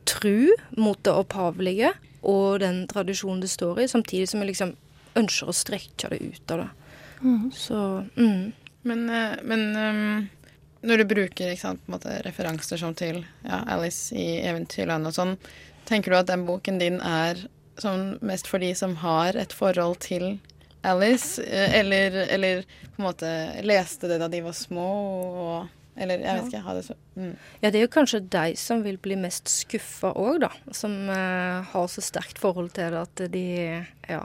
tru 0.07 0.53
mot 0.79 1.01
det 1.05 1.13
opphavlige 1.13 1.91
og 2.25 2.61
den 2.65 2.85
tradisjonen 2.91 3.43
det 3.45 3.53
står 3.53 3.85
i, 3.85 3.89
samtidig 3.91 4.29
som 4.31 4.43
jeg 4.43 4.53
liksom 4.53 4.75
ønsker 5.21 5.51
å 5.51 5.57
strekke 5.57 6.11
det 6.11 6.21
ut 6.25 6.55
av 6.55 6.65
det. 6.65 6.71
Så 7.55 7.81
mm. 8.17 8.53
Men, 8.85 9.11
eh, 9.11 9.37
men 9.43 9.77
um, 9.77 10.29
når 10.85 11.01
du 11.01 11.05
bruker 11.09 11.53
ikke 11.53 11.63
sant, 11.63 11.85
på 11.85 11.89
en 11.89 11.97
måte, 11.97 12.17
referanser 12.27 12.81
som 12.81 12.93
til 12.97 13.23
ja, 13.47 13.63
Alice 13.73 14.13
i 14.13 14.43
Eventyrland 14.45 15.09
og 15.09 15.15
sånn, 15.17 15.39
tenker 15.89 16.13
du 16.13 16.19
at 16.19 16.29
den 16.29 16.45
boken 16.45 16.81
din 16.83 16.99
er 17.01 17.47
sånn 17.81 18.19
mest 18.25 18.49
for 18.51 18.61
de 18.61 18.75
som 18.77 18.99
har 19.01 19.39
et 19.41 19.57
forhold 19.57 20.03
til 20.05 20.37
Alice, 20.85 21.41
eh, 21.43 21.79
eller, 21.81 22.19
eller 22.29 22.61
på 22.93 23.01
en 23.01 23.09
måte 23.09 23.31
leste 23.65 24.11
det 24.11 24.21
da 24.21 24.29
de 24.29 24.43
var 24.45 24.57
små, 24.59 24.91
og, 25.47 25.73
eller 25.97 26.23
jeg 26.25 26.39
vet 26.39 26.49
ikke, 26.51 26.63
ha 26.65 26.75
det 26.75 26.85
så 26.89 26.97
mm. 27.15 27.35
Ja, 27.63 27.69
det 27.71 27.79
er 27.79 27.85
jo 27.85 27.93
kanskje 27.95 28.23
de 28.35 28.57
som 28.59 28.83
vil 28.83 28.97
bli 29.03 29.19
mest 29.21 29.51
skuffa 29.53 30.11
òg, 30.19 30.41
da. 30.43 30.51
Som 30.75 30.97
uh, 31.07 31.63
har 31.71 31.91
så 31.91 32.03
sterkt 32.05 32.41
forhold 32.43 32.73
til 32.75 32.95
det 32.95 33.05
at 33.05 33.27
de 33.35 33.47
Ja. 34.11 34.25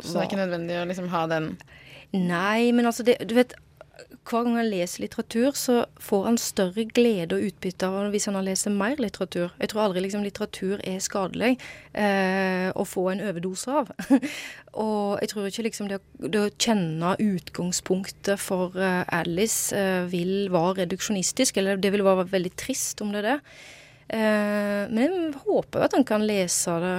Så 0.00 0.16
det 0.16 0.22
er 0.24 0.26
ikke 0.26 0.40
nødvendig 0.40 0.78
å 0.80 0.86
liksom 0.90 1.10
ha 1.12 1.26
den 1.30 1.52
Nei, 2.14 2.70
men 2.74 2.86
altså 2.86 3.04
det, 3.06 3.16
Du 3.26 3.34
vet, 3.36 3.54
hver 4.24 4.46
gang 4.46 4.56
han 4.56 4.68
leser 4.70 5.04
litteratur, 5.04 5.52
så 5.58 5.74
får 6.00 6.22
han 6.26 6.38
større 6.40 6.86
glede 6.96 7.36
og 7.36 7.44
utbytte 7.50 7.88
av 7.88 8.08
hvis 8.14 8.26
han 8.28 8.38
har 8.38 8.46
lest 8.46 8.70
mer 8.72 8.96
litteratur. 9.00 9.52
Jeg 9.60 9.70
tror 9.70 9.84
aldri 9.84 10.04
liksom 10.04 10.24
litteratur 10.24 10.80
er 10.80 11.02
skadelig 11.04 11.52
eh, 11.92 12.70
å 12.72 12.86
få 12.88 13.06
en 13.12 13.22
overdose 13.26 13.74
av. 13.82 13.92
og 14.84 15.20
jeg 15.22 15.30
tror 15.30 15.48
ikke 15.50 15.66
liksom 15.68 15.90
det, 15.92 16.00
det 16.24 16.40
å 16.40 16.52
kjenne 16.52 17.14
utgangspunktet 17.20 18.40
for 18.40 18.78
eh, 18.80 19.02
Alice 19.14 19.76
eh, 19.76 20.06
vil 20.10 20.48
være 20.54 20.84
reduksjonistisk, 20.84 21.60
eller 21.60 21.80
det 21.80 21.92
vil 21.94 22.06
være 22.06 22.26
veldig 22.32 22.54
trist 22.60 23.04
om 23.04 23.12
det 23.14 23.22
er 23.22 23.28
det. 23.34 23.36
Eh, 24.14 24.80
men 24.88 25.04
jeg 25.04 25.44
håper 25.44 25.84
at 25.86 25.96
han 25.96 26.08
kan 26.08 26.24
lese 26.24 26.80
det 26.82 26.96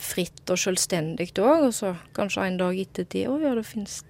fritt 0.00 0.48
og 0.52 0.58
selvstendig 0.60 1.30
òg, 1.40 1.68
og 1.68 1.76
så 1.76 1.94
kanskje 2.16 2.48
en 2.48 2.58
dag 2.60 2.80
etter 2.80 3.06
det 3.12 3.28
òg, 3.30 3.44
ja, 3.44 3.54
det 3.56 3.68
finnes 3.68 4.00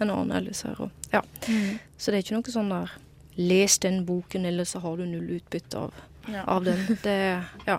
en 0.00 0.10
annen 0.14 0.32
her. 0.32 0.80
Og, 0.80 0.90
ja. 1.12 1.22
Mm. 1.48 1.78
Så 1.98 2.10
det 2.12 2.18
er 2.18 2.24
ikke 2.26 2.38
noe 2.38 2.54
sånn 2.54 2.72
der 2.74 2.96
Les 3.38 3.78
den 3.78 4.00
boken, 4.06 4.46
eller 4.50 4.66
så 4.66 4.80
har 4.82 4.96
du 4.98 5.04
null 5.06 5.28
utbytte 5.36 5.78
av, 5.78 5.94
Ja. 6.26 6.42
av 6.50 6.64
den. 6.66 6.80
Det, 7.02 7.44
ja. 7.66 7.78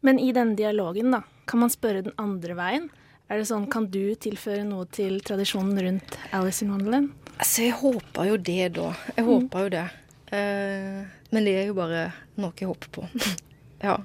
Men 0.00 0.18
i 0.18 0.32
denne 0.32 0.56
dialogen, 0.56 1.10
da, 1.12 1.22
kan 1.46 1.60
man 1.60 1.70
spørre 1.70 2.02
den 2.06 2.14
andre 2.18 2.54
veien? 2.56 2.88
Er 3.28 3.36
det 3.38 3.48
sånn, 3.50 3.66
Kan 3.70 3.90
du 3.92 4.14
tilføre 4.14 4.64
noe 4.64 4.86
til 4.86 5.20
tradisjonen 5.20 5.76
rundt 5.84 6.16
Alice 6.32 6.64
in 6.64 6.70
Wonderland? 6.72 7.10
Altså, 7.38 7.66
jeg 7.66 7.72
håper 7.76 8.30
jo 8.30 8.36
det, 8.38 8.72
da. 8.78 8.94
Jeg 9.16 9.24
håper 9.26 9.66
jo 9.66 9.68
det. 9.68 9.84
Eh, 10.32 11.04
men 11.30 11.44
det 11.44 11.54
er 11.58 11.66
jo 11.68 11.74
bare 11.74 12.06
noe 12.40 12.52
jeg 12.56 12.68
håper 12.70 12.88
på. 12.88 13.04
ja. 13.84 13.98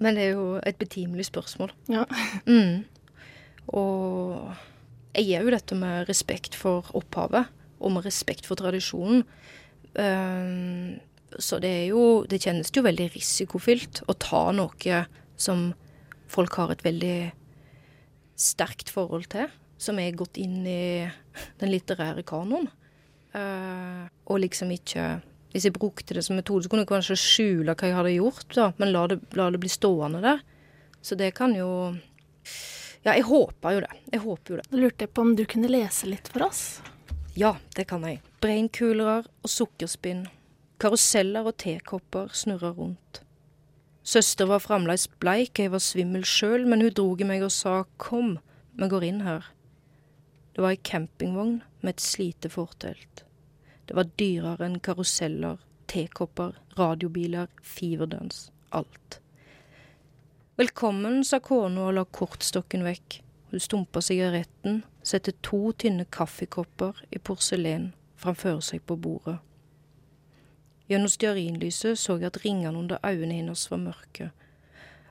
Men 0.00 0.14
det 0.16 0.22
er 0.30 0.32
jo 0.38 0.54
et 0.64 0.78
betimelig 0.78 1.26
spørsmål. 1.28 1.72
Ja. 1.92 2.06
Mm. 2.46 2.84
Og 3.76 4.54
jeg 5.16 5.28
gjør 5.28 5.48
jo 5.48 5.54
dette 5.54 5.78
med 5.78 6.08
respekt 6.08 6.56
for 6.58 6.88
opphavet, 6.96 7.48
og 7.78 7.94
med 7.94 8.06
respekt 8.06 8.48
for 8.48 8.58
tradisjonen. 8.58 9.24
Um, 9.98 10.98
så 11.38 11.58
det 11.60 11.68
er 11.68 11.86
jo 11.90 12.24
Det 12.28 12.38
kjennes 12.40 12.70
jo 12.72 12.84
veldig 12.84 13.08
risikofylt 13.14 14.02
å 14.08 14.14
ta 14.20 14.48
noe 14.52 14.98
som 15.40 15.72
folk 16.28 16.54
har 16.60 16.72
et 16.72 16.84
veldig 16.84 17.30
sterkt 18.38 18.92
forhold 18.92 19.26
til, 19.32 19.48
som 19.80 19.98
er 19.98 20.16
gått 20.16 20.38
inn 20.38 20.60
i 20.66 21.08
den 21.60 21.72
litterære 21.72 22.24
kanoen. 22.26 22.68
Uh, 23.34 24.08
og 24.26 24.40
liksom 24.44 24.70
ikke 24.72 25.20
Hvis 25.52 25.64
jeg 25.64 25.72
brukte 25.72 26.12
det 26.12 26.20
som 26.24 26.36
metode, 26.36 26.64
så 26.64 26.68
kunne 26.68 26.82
jeg 26.84 26.90
kanskje 26.90 27.14
skjule 27.16 27.72
hva 27.72 27.88
jeg 27.88 27.96
hadde 27.96 28.10
gjort, 28.12 28.50
da, 28.52 28.66
men 28.76 28.90
la 28.92 29.06
det, 29.08 29.16
la 29.32 29.46
det 29.48 29.60
bli 29.62 29.70
stående 29.72 30.20
der. 30.20 30.42
Så 31.00 31.16
det 31.16 31.30
kan 31.38 31.54
jo 31.56 31.96
Ja, 33.04 33.14
jeg 33.14 33.26
håper 33.28 33.76
jo 33.76 33.84
det. 33.84 33.92
Jeg 34.12 34.22
håper 34.24 34.52
jo 34.52 34.58
det. 34.60 34.66
Da 34.70 34.80
lurte 34.82 35.06
jeg 35.06 35.12
på 35.14 35.24
om 35.24 35.36
du 35.38 35.44
kunne 35.48 35.70
lese 35.70 36.08
litt 36.10 36.28
for 36.32 36.48
oss? 36.48 36.62
Ja, 37.38 37.54
det 37.76 37.86
kan 37.90 38.02
jeg. 38.06 38.20
Breinkulere 38.42 39.22
og 39.22 39.52
sukkerspinn. 39.52 40.26
Karuseller 40.82 41.46
og 41.46 41.56
tekopper 41.62 42.32
snurra 42.34 42.72
rundt. 42.74 43.22
Søster 44.08 44.48
var 44.48 44.62
fremdeles 44.64 45.06
bleik, 45.20 45.58
jeg 45.60 45.70
var 45.74 45.82
svimmel 45.84 46.24
sjøl, 46.24 46.64
men 46.66 46.80
hun 46.80 46.94
drog 46.96 47.22
meg 47.28 47.42
og 47.44 47.52
sa 47.52 47.82
kom, 48.00 48.38
vi 48.78 48.88
går 48.88 49.04
inn 49.04 49.20
her. 49.26 49.50
Det 50.54 50.64
var 50.64 50.72
ei 50.72 50.80
campingvogn 50.82 51.58
med 51.84 51.92
et 51.92 52.02
slite 52.02 52.50
fortelt. 52.50 53.24
Det 53.86 53.94
var 53.94 54.08
dyrere 54.20 54.64
enn 54.64 54.80
karuseller, 54.82 55.60
tekopper, 55.92 56.56
radiobiler, 56.78 57.52
fiverdøns, 57.62 58.48
alt. 58.74 59.20
Velkommen, 60.58 61.20
sa 61.22 61.38
kona 61.38 61.84
og 61.86 61.92
la 61.94 62.02
kortstokken 62.02 62.80
vekk. 62.82 63.20
Hun 63.52 63.60
stumpa 63.62 64.00
sigaretten, 64.02 64.80
satte 65.06 65.30
to 65.46 65.68
tynne 65.78 66.02
kaffekopper 66.10 66.96
i 67.14 67.20
porselen 67.22 67.92
framfor 68.18 68.56
seg 68.66 68.80
på 68.82 68.96
bordet. 68.98 69.36
Gjennom 70.90 71.12
stearinlyset 71.12 72.00
så 72.02 72.16
jeg 72.18 72.32
at 72.32 72.40
ringene 72.42 72.74
under 72.74 72.98
øynene 73.06 73.36
hennes 73.36 73.62
var 73.70 73.78
mørke, 73.84 74.32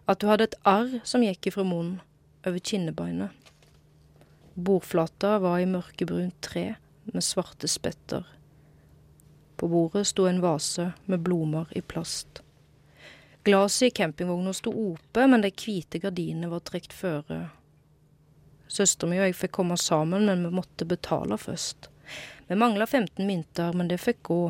at 0.04 0.26
hun 0.26 0.34
hadde 0.34 0.50
et 0.50 0.58
arr 0.68 0.98
som 1.08 1.24
gikk 1.24 1.48
ifra 1.48 1.64
munnen, 1.64 2.02
over 2.44 2.60
kinnebeinet. 2.60 3.32
Bordflata 4.60 5.38
var 5.40 5.62
i 5.62 5.70
mørkebrunt 5.70 6.36
tre 6.44 6.66
med 7.06 7.24
svarte 7.24 7.72
spetter. 7.72 8.28
På 9.56 9.72
bordet 9.72 10.10
sto 10.12 10.28
en 10.28 10.44
vase 10.44 10.90
med 11.06 11.24
blomster 11.24 11.72
i 11.72 11.86
plast. 11.88 12.44
Glaset 13.48 13.88
i 13.88 13.90
campingvogna 13.90 14.52
sto 14.54 14.74
ope, 14.92 15.28
men 15.28 15.42
de 15.42 15.54
hvite 15.56 16.02
gardinene 16.04 16.50
var 16.52 16.60
trukket 16.68 16.92
føre. 16.92 17.38
Søsteren 18.68 19.14
min 19.14 19.22
og 19.22 19.30
jeg 19.30 19.38
fikk 19.40 19.54
komme 19.56 19.78
sammen, 19.80 20.26
men 20.28 20.42
vi 20.44 20.50
måtte 20.52 20.84
betale 20.84 21.38
først. 21.40 21.88
Vi 22.50 22.58
mangla 22.60 22.84
15 22.84 23.24
mynter, 23.24 23.72
men 23.72 23.88
det 23.88 24.02
fikk 24.04 24.20
gå. 24.28 24.42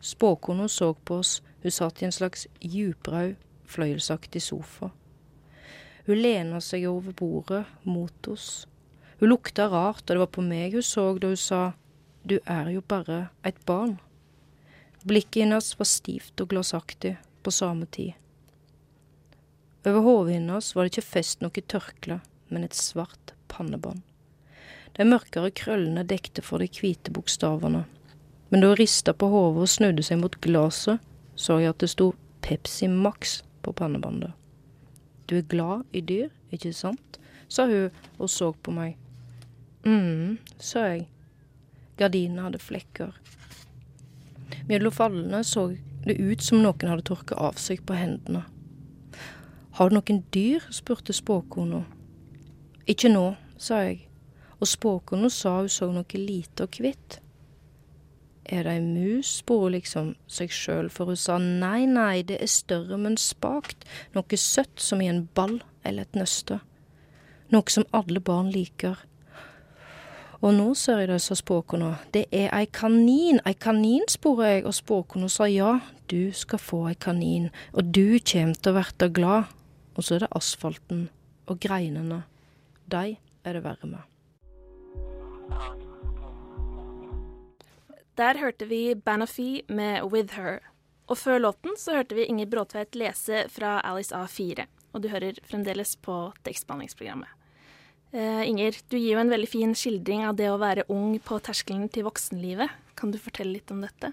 Spåkona 0.00 0.64
så 0.72 0.94
på 0.94 1.18
oss, 1.20 1.42
hun 1.60 1.74
satt 1.76 2.00
i 2.00 2.06
en 2.08 2.16
slags 2.16 2.46
djuprød, 2.60 3.34
fløyelsaktig 3.68 4.40
sofa. 4.46 4.88
Hun 6.06 6.22
lena 6.24 6.62
seg 6.64 6.88
over 6.88 7.12
bordet, 7.12 7.66
mot 7.84 8.32
oss. 8.32 8.64
Hun 9.20 9.28
lukta 9.28 9.68
rart, 9.68 10.06
og 10.06 10.14
det 10.14 10.24
var 10.24 10.32
på 10.32 10.46
meg 10.48 10.78
hun 10.78 10.88
så 10.88 11.10
da 11.20 11.34
hun 11.34 11.44
sa, 11.44 11.60
du 12.24 12.38
er 12.46 12.72
jo 12.72 12.80
bare 12.80 13.26
et 13.44 13.60
barn. 13.68 13.98
Blikket 15.04 15.44
hennes 15.44 15.74
var 15.76 15.92
stivt 15.92 16.40
og 16.40 16.56
glassaktig 16.56 17.18
på 17.44 17.52
samme 17.52 17.92
tid. 17.92 18.16
Over 19.84 20.00
hodet 20.00 20.34
hennes 20.34 20.74
var 20.76 20.84
det 20.84 20.92
ikke 20.92 21.10
fest 21.10 21.40
noe 21.42 21.64
tørkle, 21.66 22.20
men 22.48 22.64
et 22.64 22.76
svart 22.76 23.32
pannebånd. 23.50 24.02
De 24.94 25.06
mørkere 25.08 25.50
krøllene 25.56 26.04
dekte 26.06 26.44
for 26.44 26.62
de 26.62 26.68
hvite 26.68 27.10
bokstavene. 27.14 27.86
Men 28.52 28.60
da 28.60 28.68
hun 28.70 28.78
rista 28.78 29.14
på 29.16 29.30
hodet 29.32 29.64
og 29.64 29.72
snudde 29.72 30.04
seg 30.06 30.20
mot 30.20 30.36
glasset, 30.44 31.00
så 31.34 31.58
jeg 31.58 31.72
at 31.72 31.80
det 31.80 31.90
sto 31.94 32.12
Pepsi 32.44 32.86
Max 32.92 33.40
på 33.64 33.72
pannebåndet. 33.72 34.36
Du 35.26 35.38
er 35.38 35.48
glad 35.48 35.88
i 35.96 36.02
dyr, 36.04 36.28
ikke 36.52 36.74
sant? 36.76 37.18
sa 37.48 37.66
hun 37.68 37.90
og 38.18 38.30
så 38.30 38.52
på 38.52 38.72
meg. 38.72 38.96
mm, 39.84 40.38
sa 40.58 40.86
jeg. 40.92 41.08
Gardinene 41.98 42.46
hadde 42.46 42.60
flekker. 42.62 43.12
Mellom 44.68 44.92
fallene 44.92 45.42
så 45.44 45.72
det 46.06 46.20
ut 46.20 46.42
som 46.42 46.62
noen 46.62 46.88
hadde 46.88 47.04
tørka 47.08 47.36
av 47.36 47.58
seg 47.60 47.84
på 47.86 47.96
hendene. 47.96 48.44
Har 49.72 49.88
du 49.88 49.96
noen 49.96 50.24
dyr? 50.34 50.64
spurte 50.68 51.14
spåkona. 51.16 51.78
Ikke 52.84 53.08
nå, 53.08 53.30
sa 53.56 53.78
jeg, 53.86 54.02
og 54.60 54.68
spåkona 54.68 55.30
sa 55.32 55.54
hun 55.62 55.70
så 55.72 55.86
noe 55.88 56.18
lite 56.18 56.66
og 56.66 56.76
hvitt. 56.76 57.22
Er 58.44 58.66
det 58.66 58.74
ei 58.74 58.82
mus, 58.84 59.30
hun 59.48 59.72
liksom 59.72 60.10
seg 60.28 60.52
sjøl, 60.52 60.90
for 60.90 61.08
hun 61.08 61.16
sa 61.16 61.38
nei, 61.38 61.86
nei, 61.86 62.20
det 62.20 62.36
er 62.42 62.50
større, 62.52 62.98
men 63.00 63.16
spakt, 63.16 63.86
noe 64.12 64.36
søtt 64.36 64.76
som 64.76 65.00
i 65.00 65.08
en 65.08 65.24
ball 65.32 65.62
eller 65.84 66.04
et 66.04 66.20
nøste. 66.20 66.60
Noe 67.48 67.72
som 67.72 67.88
alle 67.96 68.20
barn 68.20 68.52
liker. 68.52 69.00
Og 70.42 70.52
nå 70.52 70.74
ser 70.74 71.00
jeg 71.00 71.08
det, 71.08 71.20
sa 71.22 71.38
spåkona, 71.38 71.94
det 72.12 72.26
er 72.28 72.52
ei 72.52 72.66
kanin, 72.66 73.40
ei 73.46 73.54
kanin, 73.54 74.04
spurte 74.10 74.52
jeg, 74.52 74.66
og 74.66 74.76
spåkona 74.76 75.32
sa 75.32 75.48
ja, 75.48 75.78
du 76.10 76.28
skal 76.36 76.60
få 76.60 76.84
ei 76.90 76.96
kanin, 76.98 77.48
og 77.72 77.88
du 77.94 78.18
kjem 78.18 78.52
til 78.58 78.74
å 78.74 78.80
verte 78.82 79.08
glad. 79.08 79.48
Og 79.96 80.04
så 80.04 80.16
er 80.16 80.24
det 80.24 80.32
asfalten 80.36 81.06
og 81.50 81.60
greinene, 81.60 82.22
de 82.88 83.16
er 83.44 83.56
det 83.56 83.64
verre 83.64 83.88
med. 83.88 84.02
Der 88.20 88.38
hørte 88.38 88.68
vi 88.68 88.94
Banafee 88.94 89.62
med 89.68 90.04
With 90.12 90.36
Her. 90.36 90.60
Og 91.08 91.18
før 91.18 91.38
låten 91.38 91.76
så 91.80 91.96
hørte 91.96 92.16
vi 92.16 92.26
Inger 92.28 92.46
Bråtveit 92.46 92.96
lese 92.96 93.46
fra 93.52 93.80
Alice 93.88 94.14
A4. 94.14 94.66
Og 94.92 95.02
du 95.02 95.08
hører 95.08 95.40
fremdeles 95.48 95.96
på 95.96 96.32
tekstbehandlingsprogrammet. 96.44 97.28
Uh, 98.12 98.44
Inger, 98.44 98.76
du 98.92 98.98
gir 98.98 99.14
jo 99.14 99.22
en 99.22 99.32
veldig 99.32 99.48
fin 99.48 99.72
skildring 99.76 100.26
av 100.28 100.36
det 100.36 100.50
å 100.52 100.60
være 100.60 100.84
ung 100.92 101.16
på 101.24 101.38
terskelen 101.40 101.88
til 101.92 102.04
voksenlivet. 102.04 102.68
Kan 102.96 103.12
du 103.12 103.16
fortelle 103.20 103.56
litt 103.56 103.72
om 103.72 103.80
dette? 103.80 104.12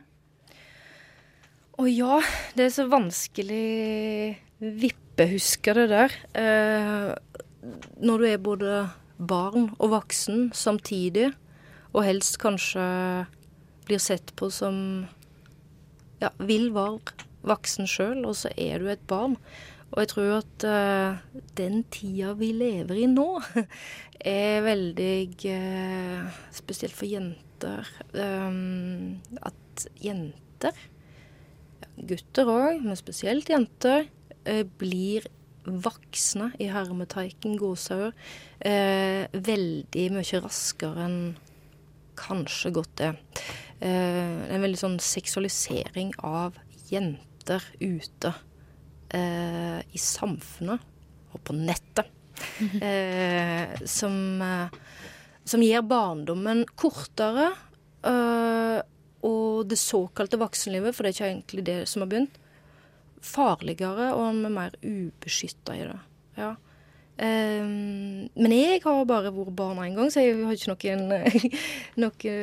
Å 1.79 1.88
ja, 1.88 2.21
det 2.55 2.69
er 2.69 2.74
så 2.75 2.88
vanskelig 2.91 4.39
vippehusker 4.59 5.81
det 5.81 5.87
der. 5.91 6.15
Eh, 6.35 7.13
når 7.99 8.17
du 8.17 8.27
er 8.29 8.43
både 8.43 8.73
barn 9.19 9.71
og 9.79 9.93
voksen 9.95 10.51
samtidig, 10.55 11.31
og 11.91 12.05
helst 12.05 12.37
kanskje 12.41 12.85
blir 13.87 14.01
sett 14.01 14.35
på 14.37 14.51
som 14.53 15.07
ja, 16.21 16.29
vil 16.37 16.69
være 16.75 17.25
voksen 17.47 17.87
sjøl, 17.89 18.23
og 18.27 18.35
så 18.37 18.51
er 18.59 18.79
du 18.79 18.89
et 18.91 19.03
barn. 19.09 19.37
Og 19.89 20.03
jeg 20.03 20.11
tror 20.11 20.35
at 20.35 20.65
uh, 20.69 21.39
den 21.57 21.81
tida 21.89 22.35
vi 22.37 22.51
lever 22.53 22.99
i 23.01 23.07
nå, 23.09 23.25
er 24.21 24.61
veldig 24.61 25.15
uh, 25.49 26.37
Spesielt 26.53 26.93
for 26.93 27.09
jenter. 27.09 27.89
Um, 28.13 29.17
at 29.41 29.87
jenter, 30.03 30.77
gutter 31.97 32.51
òg, 32.53 32.83
men 32.85 32.99
spesielt 32.99 33.49
jenter, 33.49 34.05
blir 34.79 35.27
voksne 35.70 36.50
i 36.58 36.70
hermeteiken 36.72 37.58
gåsehud 37.60 38.15
veldig 39.46 40.06
mye 40.15 40.39
raskere 40.41 41.03
enn 41.06 41.20
kanskje 42.20 42.72
godt 42.74 43.03
er. 43.06 43.20
en 43.79 44.63
veldig 44.63 44.79
sånn 44.82 44.98
seksualisering 45.03 46.15
av 46.25 46.58
jenter 46.89 47.63
ute 47.79 48.34
eh, 49.15 49.79
i 49.79 50.01
samfunnet 50.01 50.84
og 51.34 51.44
på 51.44 51.58
nettet. 51.58 52.10
Eh, 52.79 53.68
som, 53.84 54.13
eh, 54.41 54.72
som 55.44 55.63
gir 55.63 55.84
barndommen 55.84 56.63
kortere. 56.79 57.50
Eh, 58.08 58.79
og 59.27 59.68
det 59.68 59.79
såkalte 59.79 60.39
voksenlivet, 60.39 60.96
for 60.96 61.03
det 61.03 61.12
er 61.12 61.18
ikke 61.18 61.27
egentlig 61.27 61.65
det 61.68 61.77
som 61.91 62.06
har 62.06 62.12
begynt, 62.13 62.39
farligere 63.25 64.13
og 64.15 64.35
med 64.35 64.53
mer 64.55 64.75
ubeskytta 64.83 65.75
i 65.75 65.85
det. 65.88 65.99
Ja. 66.39 66.55
Um, 67.19 68.29
men 68.39 68.53
jeg 68.55 68.79
har 68.85 69.01
bare 69.03 69.33
vært 69.35 69.55
barn 69.57 69.81
én 69.83 69.97
gang, 69.97 70.07
så 70.07 70.23
jeg 70.23 70.38
har 70.39 70.55
ikke 70.55 70.95
noen, 70.95 71.57
noe 72.03 72.35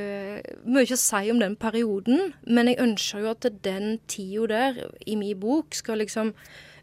mye 0.69 0.93
å 0.93 1.01
si 1.01 1.31
om 1.33 1.41
den 1.41 1.57
perioden. 1.57 2.35
Men 2.45 2.69
jeg 2.69 2.83
ønsker 2.85 3.25
jo 3.25 3.33
at 3.33 3.49
den 3.65 3.97
tida 4.11 4.51
der 4.53 4.83
i 5.09 5.17
min 5.17 5.39
bok 5.41 5.77
skal 5.77 6.03
liksom 6.05 6.35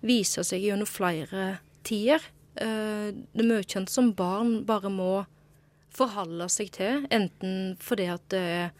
vise 0.01 0.41
seg 0.47 0.65
gjennom 0.65 0.89
flere 0.89 1.59
tider. 1.85 2.25
Uh, 2.57 3.13
det 3.13 3.45
er 3.45 3.51
mye 3.51 3.77
en 3.77 3.89
som 3.91 4.09
barn 4.17 4.63
bare 4.65 4.89
må 4.89 5.13
forholde 5.93 6.49
seg 6.49 6.73
til, 6.73 7.03
enten 7.13 7.75
fordi 7.81 8.09
at 8.09 8.25
det 8.33 8.41
er 8.41 8.71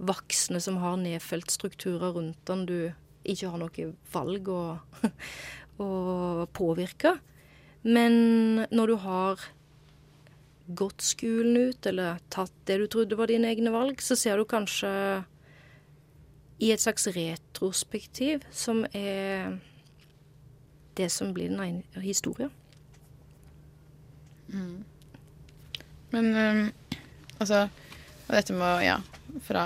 voksne 0.00 0.60
som 0.60 0.78
har 0.80 1.00
nedfelt 1.00 1.52
strukturer 1.52 2.12
rundt 2.16 2.40
den 2.48 2.66
du 2.68 2.78
ikke 3.24 3.50
har 3.52 3.60
noe 3.60 3.88
valg 4.12 4.50
å, 4.52 4.62
å 5.84 5.88
påvirke. 6.56 7.16
Men 7.82 8.66
når 8.68 8.92
du 8.92 8.96
har 9.04 9.48
gått 10.76 11.02
skolen 11.02 11.56
ut, 11.56 11.86
eller 11.86 12.20
tatt 12.32 12.54
det 12.68 12.78
du 12.82 12.86
trodde 12.90 13.18
var 13.18 13.30
dine 13.30 13.50
egne 13.50 13.72
valg, 13.74 14.02
så 14.04 14.16
ser 14.18 14.38
du 14.38 14.46
kanskje 14.48 14.90
i 16.60 16.70
et 16.74 16.82
slags 16.82 17.08
retrospektiv 17.16 18.44
som 18.52 18.84
er 18.92 19.56
det 20.98 21.08
som 21.12 21.32
blir 21.34 21.48
den 21.48 21.62
ene 21.64 22.04
historien. 22.04 22.52
Mm. 24.52 24.84
Men 26.10 26.26
um, 26.36 26.64
altså 27.38 27.68
dette 28.34 28.54
med 28.56 28.84
ja, 28.84 28.98
fra, 29.46 29.64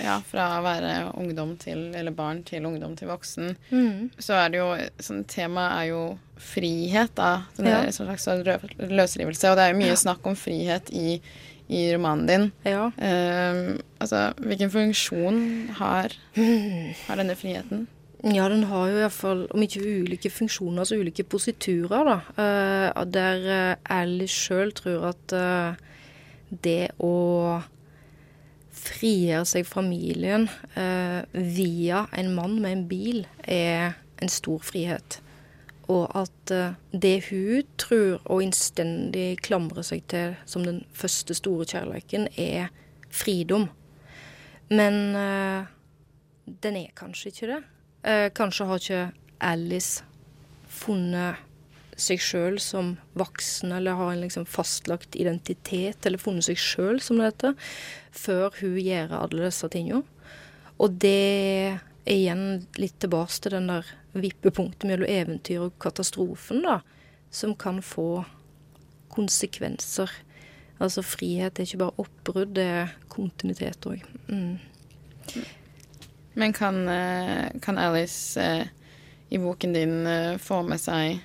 ja, 0.00 0.16
fra 0.26 0.46
å 0.58 0.64
være 0.64 0.94
ungdom 1.20 1.54
til, 1.60 1.90
eller 1.96 2.14
barn 2.14 2.42
til 2.46 2.66
ungdom 2.68 2.96
til 2.98 3.10
voksen, 3.10 3.54
mm. 3.70 4.10
så 4.18 4.38
er 4.40 4.52
det 4.52 4.60
jo 4.60 4.70
sånn 5.02 5.22
Temaet 5.30 5.76
er 5.76 5.86
jo 5.90 6.02
frihet, 6.40 7.12
da. 7.18 7.30
Sånn 7.56 7.70
ja. 7.70 7.84
En 7.84 7.94
slags 7.94 8.26
løsrivelse. 8.80 9.50
Og 9.50 9.58
det 9.58 9.64
er 9.66 9.72
jo 9.74 9.80
mye 9.82 9.92
ja. 9.92 10.00
snakk 10.02 10.26
om 10.30 10.36
frihet 10.38 10.90
i, 10.96 11.18
i 11.68 11.86
romanen 11.94 12.26
din. 12.30 12.50
Ja. 12.64 12.88
Um, 12.96 13.80
altså, 14.00 14.30
hvilken 14.40 14.72
funksjon 14.72 15.40
har, 15.80 16.16
har 17.06 17.20
denne 17.20 17.36
friheten? 17.38 17.88
Ja, 18.20 18.50
den 18.52 18.66
har 18.68 18.88
jo 18.90 18.98
iallfall, 19.00 19.46
om 19.54 19.62
ikke 19.64 19.80
ulike 19.80 20.28
funksjoner, 20.32 20.84
så 20.84 20.98
ulike 21.00 21.24
positurer, 21.24 22.08
da. 22.08 22.16
Uh, 22.36 23.04
der 23.08 23.46
uh, 23.48 23.92
Alice 23.96 24.36
sjøl 24.36 24.74
tror 24.76 25.06
at 25.14 25.36
uh, 25.36 25.86
det 26.50 26.90
å 27.00 27.14
frigjøre 28.80 29.46
seg 29.48 29.66
familien 29.68 30.46
eh, 30.78 31.20
via 31.32 32.04
en 32.16 32.30
mann 32.34 32.58
med 32.62 32.72
en 32.72 32.86
bil 32.90 33.26
er 33.44 33.98
en 34.20 34.32
stor 34.32 34.62
frihet. 34.64 35.20
Og 35.90 36.06
at 36.16 36.54
eh, 36.54 36.76
det 36.92 37.16
hun 37.30 37.66
tror 37.80 38.20
og 38.24 38.44
innstendig 38.44 39.40
klamrer 39.44 39.86
seg 39.86 40.06
til 40.12 40.36
som 40.48 40.64
den 40.66 40.84
første 40.96 41.36
store 41.36 41.66
kjærligheten, 41.68 42.28
er 42.36 42.70
fridom. 43.10 43.68
Men 44.70 45.00
eh, 45.18 45.70
den 46.62 46.80
er 46.84 46.96
kanskje 46.96 47.30
ikke 47.30 47.52
det. 47.52 47.60
kanskje 48.34 48.64
har 48.66 48.78
ikke 48.80 49.00
Alice 49.40 50.04
funnet 50.66 51.49
seg 52.02 52.22
sjøl 52.22 52.58
som 52.62 52.94
voksen, 53.18 53.72
eller 53.76 53.98
har 53.98 54.12
en 54.12 54.24
liksom 54.24 54.46
fastlagt 54.48 55.16
identitet, 55.18 56.06
eller 56.06 56.20
funnet 56.20 56.48
seg 56.48 56.58
sjøl, 56.60 57.00
som 57.02 57.20
det 57.20 57.30
heter, 57.30 57.54
før 58.10 58.56
hun 58.60 58.78
gjør 58.80 59.14
alle 59.20 59.46
disse 59.48 59.70
tingene. 59.72 60.02
Og 60.80 60.96
det 61.02 61.16
er 62.08 62.16
igjen 62.16 62.44
litt 62.80 62.96
tilbake 63.02 63.36
til 63.44 63.58
den 63.58 63.68
der 63.70 63.88
vippepunktet 64.16 64.88
mellom 64.88 65.10
eventyr 65.10 65.66
og 65.68 65.76
katastrofen, 65.82 66.64
da, 66.64 66.80
som 67.30 67.54
kan 67.54 67.82
få 67.84 68.24
konsekvenser. 69.12 70.10
Altså 70.80 71.04
frihet 71.04 71.58
er 71.58 71.68
ikke 71.68 71.82
bare 71.84 72.04
oppbrudd, 72.04 72.54
det 72.56 72.66
er 72.80 72.92
kontinuitet 73.12 73.86
òg. 73.90 74.04
Mm. 74.30 74.58
Men 76.40 76.52
kan, 76.56 76.88
eh, 76.88 77.50
kan 77.60 77.78
Alice 77.78 78.40
eh, 78.40 78.66
i 79.28 79.38
boken 79.38 79.72
din 79.72 80.06
eh, 80.06 80.38
få 80.38 80.62
med 80.62 80.80
seg 80.80 81.20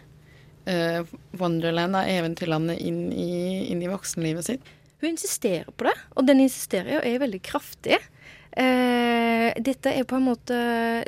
uh, 0.69 1.06
Wonderland, 1.39 1.97
da, 1.97 2.06
eventyrlandet, 2.10 2.82
inn 2.82 3.08
inn 3.12 3.84
i 3.84 3.91
voksenlivet 3.91 4.49
sitt? 4.49 4.73
Hun 5.01 5.12
insisterer 5.12 5.69
på 5.75 5.88
det, 5.89 5.95
og 6.15 6.28
den 6.28 6.43
insisterer 6.45 6.99
og 6.99 7.08
er 7.08 7.21
veldig 7.21 7.41
kraftig. 7.45 7.99
Uh, 8.56 9.51
dette 9.60 9.91
er 9.91 10.06
på 10.08 10.15
en 10.15 10.30
måte 10.30 10.56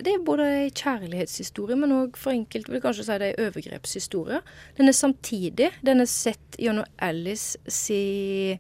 Det 0.04 0.12
er 0.12 0.24
både 0.28 0.44
en 0.66 0.74
kjærlighetshistorie, 0.76 1.78
men 1.80 1.94
òg 1.96 2.20
for 2.20 2.36
enkelte 2.36 2.74
vil 2.74 2.84
kanskje 2.84 3.06
si 3.08 3.18
det 3.22 3.30
er 3.32 3.48
overgrepshistorie. 3.48 4.42
Den 4.76 4.92
er 4.92 4.98
samtidig 4.98 5.72
Den 5.80 6.04
er 6.04 6.12
sett 6.12 6.60
gjennom 6.60 6.84
Alice 7.00 7.56
si, 7.72 8.58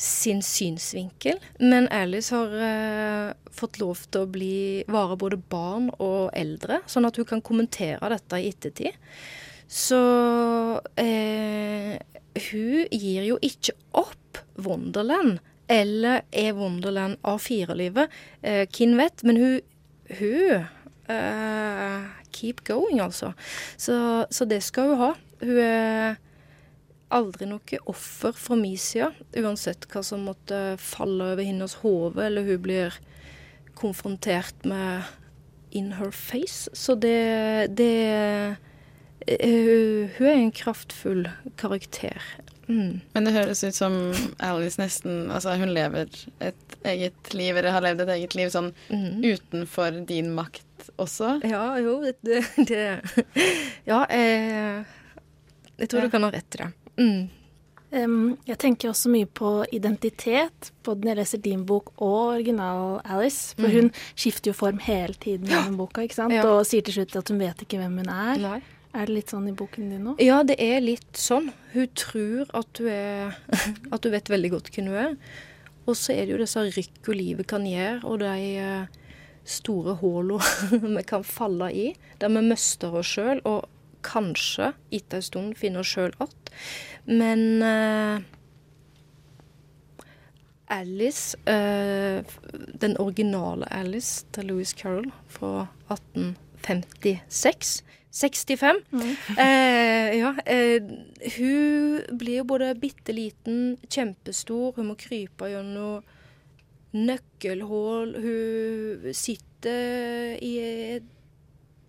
sin 0.00 0.40
synsvinkel. 0.42 1.36
Men 1.60 1.90
Alice 1.92 2.32
har 2.32 2.56
uh, 2.56 3.36
fått 3.52 3.78
lov 3.82 4.00
til 4.08 4.24
å 4.24 4.32
bli 4.32 4.56
vare 4.88 5.20
både 5.20 5.36
barn 5.36 5.90
og 5.98 6.32
eldre, 6.32 6.80
sånn 6.88 7.04
at 7.04 7.20
hun 7.20 7.28
kan 7.28 7.44
kommentere 7.44 8.14
dette 8.16 8.40
i 8.40 8.48
ettertid. 8.48 8.96
Så 9.68 10.00
eh, 11.00 11.96
hun 12.50 12.86
gir 12.90 13.26
jo 13.28 13.38
ikke 13.42 13.76
opp 13.96 14.42
Wonderland. 14.60 15.38
Eller 15.70 16.22
er 16.32 16.52
Wonderland 16.58 17.16
A4-livet? 17.24 18.12
Eh, 18.42 18.66
vet? 18.68 19.24
Men 19.24 19.36
hun, 19.36 19.60
hun 20.18 20.66
eh, 21.08 22.04
Keep 22.34 22.64
going, 22.64 23.00
altså. 23.00 23.32
Så, 23.76 24.26
så, 24.30 24.44
det 24.44 24.62
skal 24.62 24.88
hun 24.90 24.98
ha. 24.98 25.10
Hun 25.40 25.58
er 25.62 26.16
aldri 27.14 27.46
noe 27.46 27.78
offer 27.86 28.34
fra 28.34 28.56
min 28.58 28.78
side, 28.80 29.12
uansett 29.38 29.86
hva 29.92 30.02
som 30.02 30.24
måtte 30.26 30.74
falle 30.82 31.34
over 31.34 31.46
hennes 31.46 31.76
hode, 31.84 32.24
eller 32.26 32.48
hun 32.48 32.62
blir 32.64 32.96
konfrontert 33.78 34.66
med 34.66 35.06
in 35.70 35.92
her 35.94 36.10
face. 36.10 36.70
Så 36.74 36.94
det, 36.98 37.70
det 37.78 38.56
Uh, 39.24 40.10
hun 40.18 40.26
er 40.28 40.40
en 40.40 40.52
kraftfull 40.52 41.28
karakter. 41.60 42.20
Mm. 42.68 43.00
Men 43.12 43.26
det 43.26 43.34
høres 43.34 43.60
ut 43.64 43.76
som 43.76 43.94
Alice 44.40 44.80
nesten 44.80 45.26
Altså, 45.28 45.52
hun 45.60 45.74
lever 45.76 46.08
et 46.40 46.76
eget 46.84 47.34
liv, 47.36 47.56
eller 47.56 47.74
har 47.74 47.84
levd 47.84 48.04
et 48.06 48.12
eget 48.16 48.36
liv 48.38 48.52
sånn 48.52 48.70
mm. 48.88 49.20
utenfor 49.20 50.00
din 50.08 50.32
makt 50.36 50.88
også? 50.96 51.38
Ja, 51.44 51.66
jo, 51.80 51.98
det, 52.04 52.40
det 52.68 52.84
Ja, 53.90 54.04
jeg, 54.08 54.84
jeg 55.76 55.88
tror 55.88 56.04
ja. 56.04 56.06
du 56.06 56.12
kan 56.12 56.28
ha 56.28 56.32
rett 56.34 56.56
i 56.56 56.62
det. 56.62 56.70
Mm. 57.00 57.24
Um, 57.94 58.36
jeg 58.48 58.58
tenker 58.58 58.90
også 58.90 59.10
mye 59.12 59.26
på 59.30 59.50
identitet, 59.74 60.72
både 60.82 61.04
når 61.04 61.12
jeg 61.12 61.18
leser 61.20 61.42
din 61.44 61.62
bok 61.68 61.92
og 62.02 62.16
original 62.34 62.98
Alice. 63.04 63.54
For 63.54 63.68
mm. 63.68 63.74
hun 63.76 63.90
skifter 64.16 64.50
jo 64.50 64.56
form 64.56 64.80
hele 64.82 65.14
tiden 65.14 65.46
gjennom 65.50 65.76
boka, 65.78 66.02
ikke 66.02 66.18
sant? 66.18 66.34
Ja. 66.34 66.46
og 66.48 66.64
sier 66.66 66.82
til 66.86 66.98
slutt 66.98 67.14
at 67.20 67.30
hun 67.30 67.38
vet 67.42 67.62
ikke 67.62 67.78
hvem 67.78 68.00
hun 68.02 68.10
er. 68.10 68.40
Nei. 68.42 68.58
Er 68.94 69.08
det 69.08 69.16
litt 69.16 69.32
sånn 69.32 69.48
i 69.50 69.54
boken 69.58 69.88
din 69.90 70.04
nå? 70.06 70.12
Ja, 70.22 70.44
det 70.46 70.54
er 70.62 70.78
litt 70.84 71.18
sånn. 71.18 71.48
Hun 71.72 71.88
tror 71.98 72.50
at 72.54 72.68
du, 72.78 72.86
er, 72.86 73.34
at 73.94 74.04
du 74.04 74.10
vet 74.12 74.30
veldig 74.30 74.52
godt 74.52 74.70
hvem 74.70 74.90
du 74.92 74.94
er. 74.94 75.16
Og 75.84 75.98
så 75.98 76.14
er 76.14 76.24
det 76.24 76.36
jo 76.36 76.42
disse 76.44 76.62
rykk 76.62 77.10
og 77.10 77.18
livet 77.18 77.48
kan 77.50 77.66
gjøre, 77.66 77.98
og 78.06 78.22
de 78.22 78.30
eh, 78.62 79.00
store 79.44 79.96
hullene 80.00 80.94
vi 80.96 81.02
kan 81.10 81.26
falle 81.26 81.72
i, 81.74 81.88
der 82.22 82.32
vi 82.32 82.44
mister 82.46 82.94
oss 83.00 83.10
sjøl. 83.16 83.42
Og 83.50 83.66
kanskje 84.04 84.70
etter 84.92 85.18
en 85.18 85.26
stund 85.26 85.58
finner 85.58 85.82
oss 85.82 85.90
sjøl 85.96 86.14
igjen. 86.14 86.38
Men 87.04 87.40
uh, 87.60 88.22
Alice, 90.72 91.36
uh, 91.50 92.22
den 92.80 92.94
originale 93.02 93.66
Alice 93.74 94.24
til 94.32 94.52
Louis 94.52 94.70
Carroll 94.78 95.10
fra 95.28 95.66
1856 95.90 97.82
65. 98.14 98.84
Eh, 99.38 100.10
ja, 100.20 100.34
eh, 100.46 100.82
hun 101.36 102.18
blir 102.18 102.42
jo 102.42 102.44
både 102.46 102.74
bitte 102.78 103.14
liten, 103.14 103.74
kjempestor, 103.90 104.76
hun 104.76 104.92
må 104.92 104.94
krype 104.98 105.50
gjennom 105.50 106.04
nøkkelhull, 106.94 108.14
hun 108.22 109.10
sitter 109.18 110.38
i 110.38 110.52
et 110.62 111.10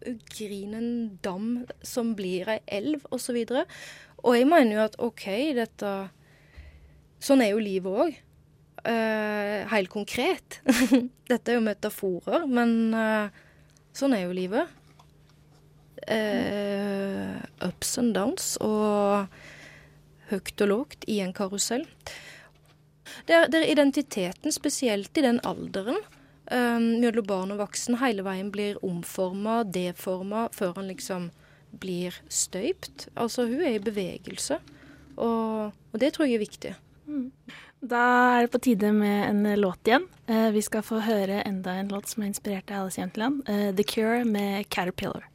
ugrinen 0.05 1.19
dam 1.21 1.65
som 1.85 2.15
blir 2.17 2.49
ei 2.55 2.59
elv, 2.79 3.05
osv. 3.13 3.37
Og, 3.45 3.53
så 3.53 3.63
og 4.25 4.37
jeg 4.37 4.49
mener 4.49 4.77
jo 4.77 4.85
at 4.85 5.01
OK, 5.01 5.25
dette 5.57 5.95
Sånn 7.25 7.41
er 7.41 7.55
jo 7.55 7.61
livet 7.63 7.89
òg. 7.89 8.17
Uh, 8.85 9.63
helt 9.71 9.89
konkret. 9.89 10.59
Dette 11.31 11.49
er 11.49 11.55
jo 11.55 11.63
metaforer, 11.65 12.43
men 12.45 12.93
uh, 12.93 13.31
sånn 13.97 14.13
er 14.13 14.27
jo 14.27 14.35
livet. 14.35 14.69
Uh, 16.05 17.39
ups 17.65 17.95
and 17.97 18.13
downs 18.13 18.55
og 18.61 19.31
høyt 20.29 20.61
og 20.65 20.69
lågt 20.69 21.07
i 21.09 21.21
en 21.23 21.33
karusell. 21.33 21.85
Det 23.25 23.35
er, 23.35 23.47
det 23.49 23.61
er 23.61 23.71
identiteten, 23.71 24.53
spesielt 24.53 25.17
i 25.17 25.23
den 25.25 25.39
alderen, 25.45 25.97
mellom 26.45 27.25
barn 27.25 27.53
og 27.55 27.61
voksen, 27.63 27.97
hele 28.01 28.21
veien 28.25 28.51
blir 28.53 28.77
omforma, 28.85 29.63
deforma, 29.63 30.47
før 30.53 30.75
han 30.77 30.89
liksom 30.91 31.29
blir 31.81 32.17
støypt. 32.29 33.07
Altså, 33.15 33.47
hun 33.49 33.61
er 33.65 33.77
i 33.77 33.83
bevegelse, 33.83 34.59
og, 35.15 35.71
og 35.73 36.01
det 36.01 36.13
tror 36.13 36.29
jeg 36.29 36.37
er 36.37 36.43
viktig. 36.43 36.73
Mm. 37.05 37.29
Da 37.85 38.01
er 38.37 38.45
det 38.45 38.51
på 38.53 38.61
tide 38.65 38.91
med 38.95 39.29
en 39.29 39.61
låt 39.61 39.87
igjen. 39.87 40.07
Eh, 40.27 40.49
vi 40.55 40.61
skal 40.65 40.85
få 40.85 41.03
høre 41.05 41.43
enda 41.45 41.75
en 41.77 41.91
låt 41.93 42.09
som 42.09 42.23
er 42.23 42.31
inspirert 42.31 42.71
av 42.71 42.85
Alice 42.85 43.01
Jenteland. 43.01 43.43
Eh, 43.49 43.69
The 43.75 43.85
Cure 43.85 44.23
med 44.25 44.65
Caterpillar. 44.69 45.27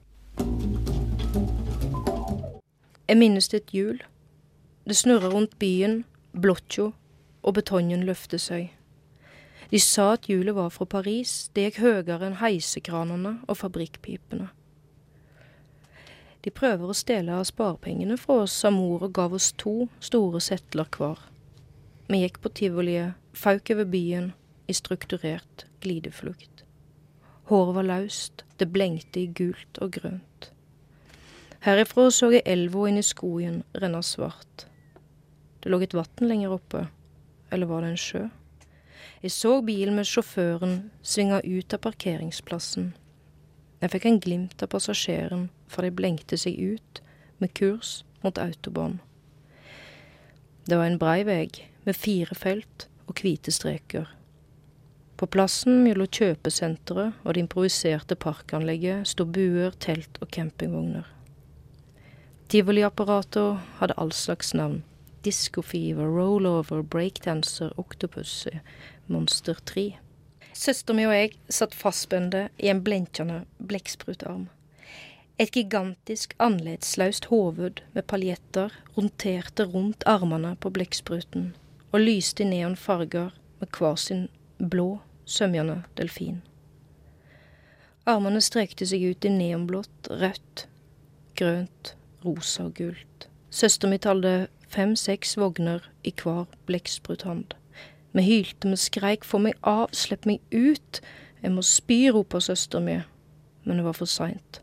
Jeg 3.10 3.18
minnes 3.18 3.48
det 3.48 3.62
et 3.64 3.72
hjul. 3.74 4.02
Det 4.86 4.96
snurrer 4.96 5.32
rundt 5.32 5.58
byen, 5.58 6.04
blotjo, 6.32 6.92
og 7.42 7.54
betongen 7.54 8.04
løfter 8.06 8.38
seg. 8.38 8.70
De 9.70 9.80
sa 9.82 10.12
at 10.12 10.28
hjulet 10.30 10.54
var 10.54 10.70
fra 10.74 10.86
Paris, 10.86 11.50
det 11.54 11.64
gikk 11.68 11.80
høyere 11.82 12.26
enn 12.26 12.38
heisekranene 12.38 13.36
og 13.46 13.58
fabrikkpipene. 13.58 14.48
De 16.42 16.50
prøver 16.54 16.90
å 16.90 16.96
stjele 16.96 17.34
av 17.36 17.44
sparepengene 17.50 18.16
fra 18.18 18.44
oss, 18.44 18.54
sa 18.62 18.70
mor 18.74 19.04
og 19.06 19.14
gav 19.18 19.34
oss 19.36 19.50
to 19.58 19.90
store 20.00 20.40
settler 20.42 20.88
hver. 20.96 21.18
Vi 22.08 22.22
gikk 22.22 22.40
på 22.42 22.54
tivoliet, 22.62 23.18
fauk 23.34 23.70
over 23.74 23.86
byen 23.90 24.32
i 24.66 24.74
strukturert 24.74 25.66
glideflukt. 25.84 26.59
Håret 27.50 27.74
var 27.74 27.82
løst, 27.82 28.44
det 28.62 28.68
blengte 28.70 29.24
i 29.24 29.30
gult 29.34 29.78
og 29.82 29.96
grønt. 29.96 30.52
Herifra 31.64 32.04
så 32.14 32.28
jeg 32.30 32.46
elva 32.46 32.84
inn 32.86 33.00
i 33.00 33.02
skogen 33.02 33.64
renne 33.74 34.02
svart. 34.06 34.68
Det 35.58 35.72
lå 35.72 35.80
et 35.82 35.96
vann 35.98 36.30
lenger 36.30 36.54
oppe, 36.54 36.84
eller 37.50 37.66
var 37.66 37.82
det 37.82 37.90
en 37.90 37.98
sjø? 37.98 38.22
Jeg 39.24 39.34
så 39.34 39.56
bilen 39.66 39.98
med 39.98 40.06
sjåføren 40.06 40.76
svinge 41.02 41.42
ut 41.42 41.74
av 41.74 41.82
parkeringsplassen. 41.88 42.92
Jeg 43.82 43.92
fikk 43.96 44.06
en 44.06 44.22
glimt 44.22 44.62
av 44.62 44.70
passasjeren 44.70 45.48
for 45.66 45.82
de 45.82 45.90
blengte 45.90 46.38
seg 46.38 46.54
ut, 46.54 47.02
med 47.42 47.50
kurs 47.58 48.04
mot 48.22 48.38
autobahn. 48.38 49.00
Det 50.70 50.78
var 50.78 50.86
en 50.86 51.02
brei 51.02 51.26
vei, 51.26 51.50
med 51.82 51.98
fire 51.98 52.38
felt 52.38 52.86
og 53.08 53.18
hvite 53.18 53.50
streker. 53.50 54.06
På 55.20 55.26
plassen 55.28 55.82
mellom 55.84 56.08
kjøpesenteret 56.08 57.18
og 57.26 57.34
det 57.36 57.42
improviserte 57.42 58.16
parkanlegget 58.16 59.04
sto 59.10 59.26
buer, 59.28 59.74
telt 59.76 60.16
og 60.24 60.30
campingvogner. 60.32 61.04
Tivoliapparatet 62.48 63.58
hadde 63.82 63.96
all 64.00 64.14
slags 64.16 64.54
navn. 64.56 64.78
Discofever, 65.20 66.08
Rollover, 66.08 66.80
Breakdancer, 66.80 67.74
Octopussy, 67.76 68.62
Monster 69.12 69.60
3. 69.68 69.84
Søster 70.56 70.96
mi 70.96 71.04
og 71.04 71.12
jeg 71.12 71.36
satt 71.52 71.76
fastspente 71.76 72.46
i 72.56 72.72
en 72.72 72.80
blenkende 72.80 73.42
blekksprutarm. 73.60 74.48
Et 75.36 75.52
gigantisk, 75.52 76.32
annerledsløst 76.40 77.28
hoved 77.28 77.84
med 77.92 78.08
paljetter 78.08 78.72
roterte 78.96 79.68
rundt 79.68 80.08
armene 80.08 80.56
på 80.56 80.72
blekkspruten 80.72 81.52
og 81.92 82.00
lyste 82.08 82.44
i 82.44 82.48
neonfarger 82.48 83.36
med 83.60 83.76
hver 83.76 84.00
sin 84.00 84.26
blå, 84.56 85.00
sømjende 85.30 85.82
delfin. 85.98 86.40
Armene 88.10 88.40
strekte 88.42 88.86
seg 88.88 89.04
ut 89.12 89.26
i 89.28 89.30
neonblått, 89.32 90.10
rødt, 90.10 90.66
grønt, 91.38 91.94
rosa 92.24 92.66
og 92.66 92.74
gult. 92.80 93.28
Søster 93.50 93.90
mi 93.90 93.98
talte 93.98 94.48
fem-seks 94.70 95.36
vogner 95.38 95.84
i 96.06 96.12
hver 96.22 96.46
blekkspruthånd. 96.66 97.54
Vi 98.12 98.24
hylte, 98.26 98.70
vi 98.70 98.78
skreik, 98.80 99.26
få 99.26 99.38
meg 99.42 99.58
av, 99.66 99.88
slipp 99.94 100.26
meg 100.26 100.42
ut, 100.50 101.00
jeg 101.42 101.54
må 101.54 101.62
spy, 101.64 102.02
ropa 102.12 102.40
søsteren 102.42 102.88
mi, 102.88 102.96
men 103.64 103.78
det 103.78 103.86
var 103.86 103.96
for 103.96 104.10
seint. 104.10 104.60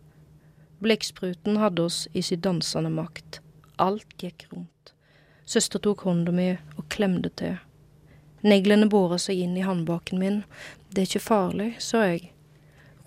Blekkspruten 0.84 1.58
hadde 1.58 1.88
oss 1.88 2.04
i 2.14 2.22
sin 2.22 2.44
dansende 2.44 2.92
makt. 2.94 3.40
Alt 3.82 4.18
gikk 4.22 4.46
rundt. 4.52 4.94
Søster 5.48 5.82
tok 5.82 6.04
hånda 6.06 6.34
mi 6.36 6.52
og 6.76 6.86
klemte 6.94 7.32
til. 7.40 7.56
Neglene 8.46 8.90
borer 8.90 9.22
seg 9.22 9.40
inn 9.42 9.58
i 9.58 9.66
håndbaken 9.66 10.20
min. 10.22 10.44
Det 10.90 11.04
er 11.04 11.10
ikke 11.10 11.26
farlig, 11.28 11.70
sa 11.82 12.04
jeg. 12.06 12.32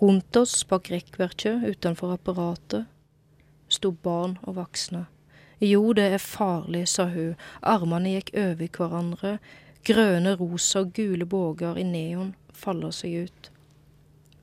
Rundt 0.01 0.35
oss 0.35 0.63
bak 0.67 0.89
rekkverket 0.91 1.63
utenfor 1.67 2.15
apparatet 2.15 2.89
sto 3.71 3.91
barn 3.91 4.37
og 4.43 4.55
voksne. 4.59 5.05
Jo, 5.61 5.93
det 5.93 6.07
er 6.15 6.23
farlig, 6.23 6.87
sa 6.89 7.05
hun. 7.13 7.35
Armene 7.61 8.15
gikk 8.15 8.33
over 8.35 8.67
hverandre. 8.77 9.33
Grønne, 9.85 10.35
rosa 10.37 10.83
og 10.83 10.93
gule 10.97 11.25
båger 11.25 11.77
i 11.77 11.85
neon 11.85 12.33
faller 12.53 12.93
seg 12.93 13.27
ut. 13.27 13.51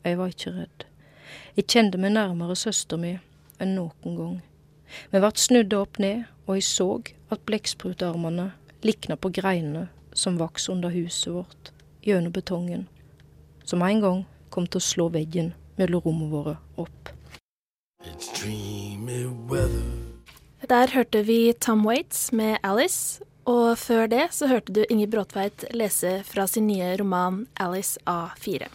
Jeg 0.07 0.19
var 0.19 0.33
ikke 0.33 0.55
redd. 0.55 0.87
Jeg 1.59 1.69
kjente 1.69 2.01
meg 2.01 2.15
nærmere 2.15 2.57
søster 2.57 3.01
mi 3.01 3.17
enn 3.59 3.75
noen 3.77 4.17
gang. 4.17 4.39
Vi 5.13 5.21
ble 5.21 5.31
snudd 5.37 5.75
opp 5.77 5.99
ned, 6.01 6.25
og 6.47 6.57
jeg 6.57 6.65
så 6.65 6.89
at 7.35 7.45
blekksprutarmene 7.47 8.53
likna 8.87 9.19
på 9.21 9.31
greinene 9.35 9.89
som 10.19 10.39
vokste 10.39 10.73
under 10.73 10.91
huset 10.91 11.33
vårt, 11.33 11.71
gjennom 12.03 12.33
betongen, 12.35 12.89
som 13.65 13.83
en 13.83 14.01
gang 14.03 14.25
kom 14.51 14.67
til 14.67 14.83
å 14.83 14.89
slå 14.89 15.09
veggen 15.15 15.53
mellom 15.79 16.03
rommene 16.03 16.33
våre 16.33 16.57
opp. 16.77 17.13
Der 20.69 20.93
hørte 20.93 21.23
vi 21.23 21.39
Tom 21.55 21.87
Waits 21.87 22.33
med 22.33 22.59
Alice, 22.67 23.23
og 23.49 23.79
før 23.81 24.11
det 24.11 24.27
så 24.37 24.51
hørte 24.51 24.75
du 24.75 24.83
Inger 24.89 25.09
Bråtveit 25.15 25.69
lese 25.73 26.19
fra 26.27 26.49
sin 26.51 26.67
nye 26.69 26.97
roman 27.01 27.47
Alice 27.57 28.01
A4. 28.05 28.67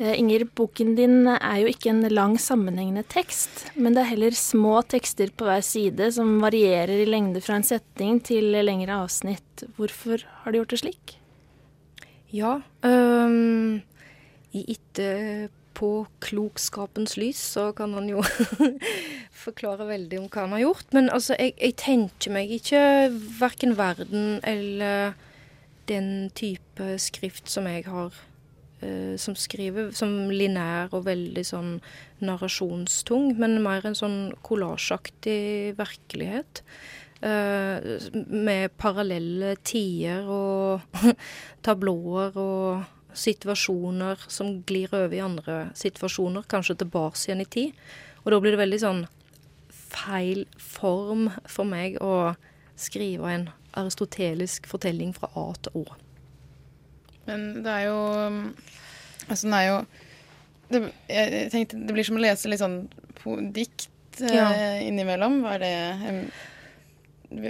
Eh, 0.00 0.18
Inger, 0.18 0.44
boken 0.56 0.94
din 0.96 1.26
er 1.28 1.58
jo 1.60 1.66
ikke 1.68 1.90
en 1.92 2.00
lang, 2.08 2.38
sammenhengende 2.40 3.04
tekst, 3.12 3.66
men 3.76 3.92
det 3.92 4.00
er 4.02 4.12
heller 4.14 4.32
små 4.36 4.82
tekster 4.88 5.28
på 5.36 5.44
hver 5.44 5.60
side 5.66 6.12
som 6.16 6.40
varierer 6.40 7.02
i 7.02 7.10
lengde 7.10 7.40
fra 7.44 7.54
en 7.58 7.66
setning 7.66 8.20
til 8.24 8.44
lengre 8.64 8.92
avsnitt. 9.04 9.64
Hvorfor 9.76 10.18
har 10.42 10.52
du 10.52 10.56
gjort 10.58 10.72
det 10.72 10.80
slik? 10.80 11.18
Ja, 12.32 12.64
um, 12.80 13.84
i 14.56 14.64
etterpåklokskapens 14.72 17.20
lys 17.20 17.36
så 17.52 17.76
kan 17.76 17.92
han 17.92 18.08
jo 18.08 18.24
forklare 19.44 19.84
veldig 19.92 20.16
om 20.22 20.28
hva 20.32 20.40
han 20.46 20.56
har 20.56 20.64
gjort. 20.64 20.88
Men 20.96 21.12
altså, 21.12 21.36
jeg, 21.36 21.52
jeg 21.60 21.76
tenker 21.84 22.32
meg 22.32 22.48
ikke 22.56 23.12
verken 23.42 23.76
verden 23.76 24.40
eller 24.40 25.12
den 25.90 26.30
type 26.32 26.96
skrift 27.02 27.50
som 27.52 27.66
jeg 27.68 27.84
har 27.90 28.08
eh, 28.08 28.31
som 29.20 29.36
skriver 29.38 29.92
som 29.94 30.30
linær 30.32 30.92
og 30.96 31.06
veldig 31.06 31.44
sånn 31.46 31.76
narrasjonstung, 32.24 33.32
men 33.38 33.60
mer 33.62 33.86
en 33.86 33.98
sånn 33.98 34.18
kollasjaktig 34.46 35.76
virkelighet. 35.78 36.64
Eh, 37.22 37.78
med 38.26 38.72
parallelle 38.82 39.54
tider 39.62 40.26
og 40.26 40.82
tablåer 41.66 42.34
og 42.34 43.14
situasjoner 43.14 44.24
som 44.26 44.56
glir 44.66 44.90
over 44.90 45.14
i 45.14 45.22
andre 45.22 45.58
situasjoner, 45.78 46.48
kanskje 46.50 46.80
tilbake 46.82 47.20
igjen 47.22 47.44
i 47.44 47.46
tid. 47.46 47.84
Og 48.24 48.34
da 48.34 48.40
blir 48.42 48.56
det 48.56 48.62
veldig 48.64 48.80
sånn 48.82 49.04
feil 49.70 50.48
form 50.58 51.28
for 51.46 51.68
meg 51.68 52.00
å 52.02 52.32
skrive 52.74 53.30
en 53.30 53.50
aristotelisk 53.78 54.66
fortelling 54.66 55.14
fra 55.14 55.30
A 55.38 55.52
til 55.62 55.84
Å. 55.84 56.01
Men 57.28 57.62
det 57.62 57.70
er 57.70 57.84
jo 57.86 57.98
Altså, 59.28 59.46
den 59.46 59.54
er 59.54 59.66
jo 59.68 59.76
det, 60.72 60.80
Jeg 61.08 61.50
tenkte 61.52 61.80
det 61.86 61.94
blir 61.94 62.06
som 62.06 62.18
å 62.18 62.22
lese 62.24 62.50
litt 62.50 62.62
sånn 62.62 62.80
dikt 63.54 63.88
eh, 64.20 64.34
Ja. 64.34 64.48
innimellom. 64.82 65.40
Var 65.44 65.62
det, 65.62 65.74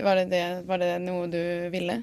var, 0.02 0.18
det 0.20 0.26
det, 0.32 0.42
var 0.68 0.82
det 0.82 0.90
noe 1.04 1.28
du 1.32 1.40
ville? 1.72 2.02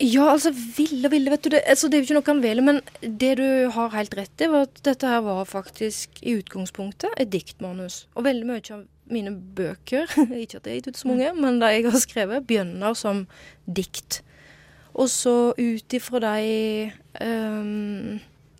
Ja, 0.00 0.30
altså 0.32 0.48
ville 0.54 1.08
og 1.10 1.12
ville, 1.12 1.28
vet 1.32 1.42
du. 1.44 1.50
Det, 1.52 1.60
altså, 1.68 1.88
det 1.90 1.98
er 1.98 2.00
jo 2.00 2.06
ikke 2.06 2.16
noe 2.16 2.30
han 2.30 2.38
vil, 2.44 2.62
men 2.64 2.78
det 3.20 3.34
du 3.36 3.48
har 3.74 3.90
helt 3.92 4.14
rett 4.16 4.40
i, 4.40 4.48
var 4.48 4.64
at 4.64 4.80
dette 4.86 5.10
her 5.10 5.20
var 5.26 5.42
faktisk 5.48 6.22
i 6.24 6.38
utgangspunktet 6.38 7.12
et 7.20 7.28
diktmanus. 7.34 8.06
Og 8.16 8.24
veldig 8.24 8.48
mye 8.48 8.64
av 8.78 8.86
mine 9.12 9.34
bøker, 9.34 10.08
ikke 10.44 10.62
at 10.62 10.64
jeg 10.64 10.70
har 10.70 10.78
gitt 10.78 10.88
ut 10.94 11.02
så 11.02 11.10
mange, 11.10 11.34
men 11.36 11.60
det 11.60 11.72
jeg 11.74 11.84
har 11.90 12.00
skrevet, 12.00 12.46
begynner 12.48 12.96
som 12.96 13.26
dikt. 13.68 14.22
Og 15.00 15.08
så 15.08 15.52
ut 15.56 15.96
ifra 15.96 16.20
de 16.20 16.90
um, 17.24 18.18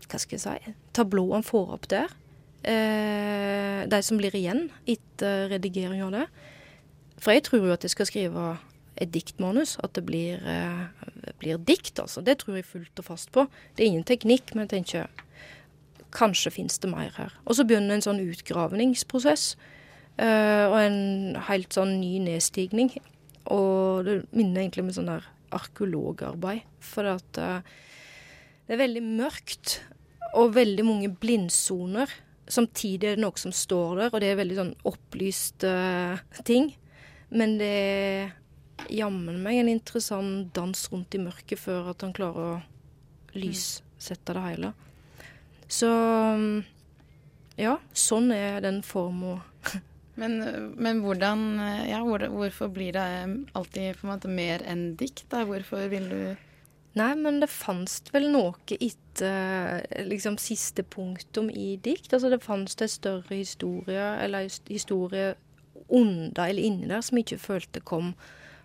Hva 0.09 0.21
skal 0.21 0.39
jeg 0.39 0.43
si 0.43 0.75
Tablåene 0.97 1.47
får 1.47 1.77
opp 1.77 1.91
der. 1.93 2.17
uh, 2.65 3.85
de 3.91 4.01
som 4.05 4.19
blir 4.21 4.35
igjen 4.37 4.69
etter 4.89 5.49
redigering 5.53 6.03
av 6.05 6.13
det. 6.13 6.27
For 7.21 7.33
jeg 7.33 7.45
tror 7.47 7.67
jo 7.67 7.73
at 7.73 7.85
jeg 7.85 7.95
skal 7.95 8.09
skrive 8.09 8.45
et 9.01 9.13
diktmanus. 9.13 9.77
At 9.85 9.95
det 9.97 10.05
blir, 10.09 10.41
uh, 10.45 10.89
blir 11.39 11.61
dikt, 11.61 11.99
altså. 12.01 12.21
Det 12.21 12.39
tror 12.41 12.57
jeg 12.57 12.69
fullt 12.69 12.99
og 12.99 13.05
fast 13.05 13.33
på. 13.33 13.47
Det 13.77 13.85
er 13.85 13.93
ingen 13.93 14.05
teknikk, 14.05 14.55
men 14.55 14.67
jeg 14.67 14.75
tenker 14.77 15.27
kanskje 16.13 16.51
finnes 16.51 16.79
det 16.83 16.91
mer 16.91 17.13
her. 17.17 17.37
Og 17.45 17.55
så 17.55 17.65
begynner 17.65 17.95
en 17.95 18.05
sånn 18.05 18.23
utgravningsprosess. 18.25 19.55
Uh, 20.21 20.69
og 20.69 20.79
en 20.81 21.37
helt 21.49 21.73
sånn 21.73 22.01
ny 22.01 22.19
nedstigning. 22.25 22.93
Og 23.49 24.05
det 24.09 24.17
minner 24.37 24.65
egentlig 24.65 24.85
om 24.85 24.91
en 24.91 24.99
sånn 24.99 25.13
der 25.13 25.29
arkeologarbeid. 25.55 26.67
For 26.85 27.09
at 27.11 27.41
uh, 27.41 27.61
det 28.67 28.77
er 28.77 28.85
veldig 28.85 29.05
mørkt, 29.05 29.81
og 30.39 30.55
veldig 30.55 30.85
mange 30.87 31.09
blindsoner. 31.11 32.11
Samtidig 32.51 33.09
er 33.09 33.17
det 33.19 33.25
noe 33.25 33.39
som 33.41 33.55
står 33.55 33.97
der, 33.99 34.13
og 34.13 34.23
det 34.23 34.31
er 34.31 34.39
veldig 34.39 34.59
sånn 34.59 34.75
opplyst 34.87 35.67
uh, 35.67 36.21
ting. 36.47 36.73
Men 37.35 37.57
det 37.61 37.71
er 37.71 38.37
jammen 38.91 39.41
meg 39.43 39.61
en 39.61 39.71
interessant 39.71 40.51
dans 40.57 40.87
rundt 40.93 41.15
i 41.15 41.23
mørket 41.23 41.61
før 41.61 41.93
at 41.93 42.03
han 42.07 42.15
klarer 42.17 42.57
å 42.57 43.39
lyssette 43.39 44.35
det 44.35 44.45
hele. 44.47 44.73
Så 45.71 45.91
mm, 45.91 46.63
ja, 47.61 47.77
sånn 47.95 48.33
er 48.35 48.63
den 48.65 48.81
forma. 48.87 49.39
Men, 50.21 50.37
men 50.77 51.01
hvordan 51.05 51.43
Ja, 51.89 52.03
hvor, 52.05 52.23
hvorfor 52.29 52.69
blir 52.73 52.93
det 52.97 53.05
alltid 53.57 53.97
på 54.01 54.07
en 54.07 54.13
måte 54.13 54.29
mer 54.31 54.63
enn 54.69 54.91
dikt? 55.01 55.25
da? 55.33 55.45
Hvorfor 55.49 55.89
vil 55.93 56.09
du 56.13 56.21
Nei, 56.99 57.13
men 57.15 57.37
det 57.39 57.47
fantes 57.53 58.01
vel 58.11 58.25
noe 58.33 58.57
etter 58.75 59.85
liksom 60.11 60.35
siste 60.43 60.83
punktum 60.83 61.47
i 61.55 61.77
dikt. 61.79 62.11
Altså 62.17 62.33
det 62.33 62.41
fantes 62.43 62.75
en 62.83 62.91
større 62.91 63.37
historie, 63.39 64.09
eller 64.25 64.49
his- 64.49 64.59
historie 64.67 65.37
under 65.89 66.49
eller 66.49 66.63
inni 66.67 66.89
der 66.91 67.01
som 67.07 67.19
ikke 67.23 67.39
følte 67.39 67.81
kom 67.87 68.11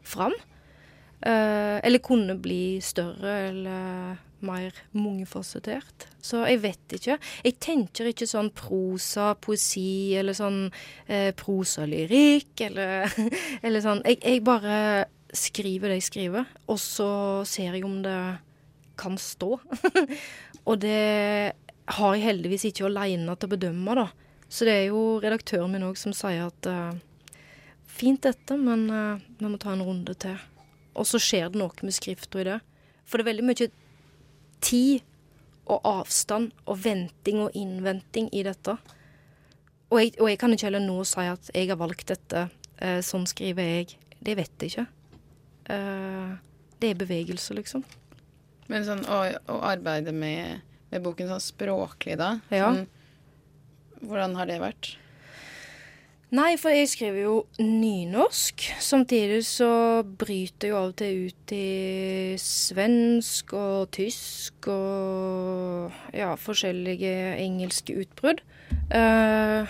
fram. 0.02 0.34
Eh, 1.26 1.78
eller 1.82 2.04
kunne 2.06 2.38
bli 2.38 2.78
større 2.86 3.34
eller 3.50 4.18
mer 4.46 4.76
mangefasettert. 4.94 6.08
Så 6.22 6.44
jeg 6.46 6.62
vet 6.62 6.96
ikke. 6.98 7.18
Jeg 7.46 7.58
tenker 7.64 8.12
ikke 8.12 8.28
sånn 8.30 8.52
prosa, 8.54 9.32
poesi 9.42 10.14
eller 10.20 10.38
sånn 10.38 10.68
eh, 11.08 11.32
prosalyrikk 11.38 12.66
eller, 12.68 13.10
eller 13.66 13.82
sånn. 13.82 14.04
Jeg, 14.06 14.22
jeg 14.22 14.46
bare 14.46 14.78
skriver 15.36 15.92
det 15.92 16.00
jeg 16.00 16.10
skriver, 16.12 16.52
og 16.72 16.80
så 16.80 17.10
ser 17.50 17.76
jeg 17.76 17.86
om 17.88 18.00
det 18.06 18.20
kan 19.00 19.18
stå. 19.20 19.58
og 20.70 20.78
det 20.84 21.56
har 21.98 22.16
jeg 22.16 22.26
heldigvis 22.26 22.70
ikke 22.70 22.88
aleine 22.88 23.36
til 23.36 23.50
å 23.50 23.56
bedømme, 23.56 23.98
da. 23.98 24.08
Så 24.46 24.68
det 24.68 24.78
er 24.78 24.88
jo 24.94 25.18
redaktøren 25.24 25.74
min 25.74 25.88
òg 25.88 25.98
som 26.00 26.14
sier 26.16 26.48
at 26.48 26.70
eh, 26.70 27.38
fint 27.90 28.22
dette, 28.24 28.58
men 28.62 28.86
eh, 28.94 29.24
vi 29.40 29.50
må 29.50 29.60
ta 29.62 29.74
en 29.74 29.84
runde 29.86 30.16
til. 30.22 30.38
Og 30.96 31.08
så 31.10 31.20
skjer 31.22 31.52
det 31.52 31.60
noe 31.60 31.86
med 31.86 31.96
skrifta 31.96 32.42
i 32.42 32.48
det. 32.48 32.60
For 33.06 33.20
det 33.20 33.26
er 33.26 33.32
veldig 33.34 33.48
mye 33.50 33.68
tid 34.66 35.04
og 35.66 35.88
avstand 35.90 36.54
og 36.70 36.80
venting 36.84 37.42
og 37.44 37.56
innventing 37.58 38.30
i 38.34 38.44
dette. 38.46 38.78
Og 39.92 40.02
jeg, 40.02 40.16
og 40.20 40.30
jeg 40.30 40.40
kan 40.42 40.54
ikke 40.54 40.70
heller 40.70 40.84
nå 40.84 40.98
si 41.08 41.26
at 41.30 41.52
jeg 41.54 41.70
har 41.72 41.80
valgt 41.80 42.10
dette, 42.14 42.48
eh, 42.82 43.00
sånn 43.06 43.28
skriver 43.30 43.70
jeg. 43.70 43.96
Det 44.26 44.36
vet 44.38 44.66
jeg 44.66 44.74
ikke. 44.74 44.88
Eh, 45.76 46.36
det 46.82 46.92
er 46.92 47.00
bevegelse, 47.00 47.56
liksom. 47.58 47.86
Men 48.72 48.86
sånn 48.88 49.04
å, 49.06 49.22
å 49.54 49.60
arbeide 49.66 50.14
med, 50.16 50.62
med 50.92 51.06
boken 51.06 51.30
sånn 51.30 51.44
språklig, 51.44 52.18
da? 52.22 52.36
Ja. 52.54 52.72
Sånn, 52.72 52.88
hvordan 54.06 54.36
har 54.40 54.50
det 54.50 54.62
vært? 54.62 54.96
Nei, 56.34 56.56
for 56.58 56.74
jeg 56.74 56.90
skriver 56.90 57.20
jo 57.22 57.34
nynorsk. 57.62 58.64
Samtidig 58.82 59.44
så 59.46 60.02
bryter 60.18 60.68
jeg 60.68 60.74
jo 60.74 60.78
av 60.80 60.88
og 60.90 60.96
til 60.98 61.28
ut 61.30 61.52
i 61.54 62.36
svensk 62.42 63.54
og 63.54 63.92
tysk 63.94 64.68
og 64.74 65.94
ja, 66.18 66.32
forskjellige 66.42 67.38
engelske 67.44 67.94
utbrudd. 68.02 68.42
Eh, 68.90 69.70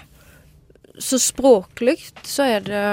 så 0.95 1.19
språklig 1.19 1.97
så 2.23 2.43
er 2.55 2.63
det 2.63 2.85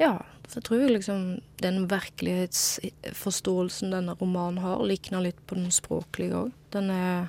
Ja, 0.00 0.24
så 0.48 0.58
jeg 0.58 0.64
tror 0.64 0.88
liksom 0.88 1.42
den 1.60 1.90
virkelighetsforståelsen 1.90 3.92
denne 3.92 4.16
romanen 4.16 4.64
har, 4.64 4.80
likner 4.88 5.20
litt 5.28 5.46
på 5.46 5.54
den 5.60 5.70
språklige 5.70 6.46
òg. 6.46 6.50
Den 6.72 6.90
er 6.90 7.28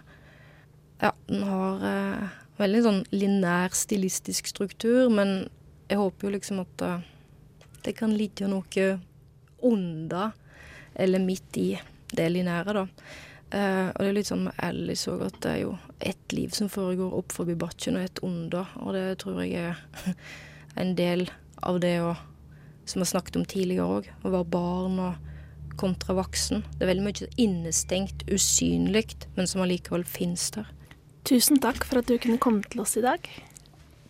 Ja, 1.03 1.11
den 1.27 1.43
har 1.43 1.83
eh, 1.83 2.27
veldig 2.59 2.83
sånn 2.85 3.01
linær 3.15 3.73
stilistisk 3.75 4.49
struktur, 4.51 5.09
men 5.13 5.47
jeg 5.89 5.99
håper 5.99 6.27
jo 6.27 6.33
liksom 6.35 6.61
at 6.63 6.85
det 7.83 7.95
kan 7.97 8.13
ligge 8.15 8.47
noe 8.47 8.87
under 9.63 10.31
eller 10.95 11.19
midt 11.19 11.57
i 11.57 11.69
det 12.13 12.29
linære, 12.29 12.73
da. 12.77 12.87
Uh, 13.53 13.89
og 13.93 13.99
det 14.01 14.07
er 14.07 14.15
litt 14.17 14.29
sånn 14.29 14.47
med 14.47 14.61
Alice 14.65 15.09
òg, 15.11 15.27
at 15.27 15.35
det 15.45 15.49
er 15.51 15.59
jo 15.61 15.73
ett 16.01 16.33
liv 16.33 16.53
som 16.57 16.71
foregår 16.73 17.13
opp 17.13 17.33
forbi 17.35 17.53
bakken, 17.59 17.99
og 17.99 18.07
ett 18.07 18.21
under. 18.25 18.69
Og 18.81 18.95
det 18.97 19.05
tror 19.21 19.43
jeg 19.43 19.73
er 19.73 20.15
en 20.81 20.95
del 20.97 21.27
av 21.61 21.81
det 21.83 21.99
å 22.03 22.13
Som 22.83 22.99
vi 22.99 23.05
har 23.05 23.13
snakket 23.13 23.37
om 23.39 23.45
tidligere 23.47 23.85
òg, 23.87 24.07
å 24.27 24.29
være 24.33 24.51
barn 24.51 24.97
og 24.99 25.77
kontra 25.79 26.17
voksen. 26.17 26.65
Det 26.75 26.83
er 26.83 26.89
veldig 26.89 27.05
mye 27.05 27.27
innestengt, 27.39 28.25
usynlig, 28.27 29.13
men 29.37 29.47
som 29.47 29.63
allikevel 29.63 30.03
finnes 30.03 30.49
der. 30.51 30.67
Tusen 31.23 31.61
takk 31.63 31.85
for 31.87 32.01
at 32.01 32.09
du 32.11 32.17
kunne 32.19 32.35
komme 32.35 32.65
til 32.67 32.81
oss 32.83 32.97
i 32.99 33.01
dag. 33.03 33.23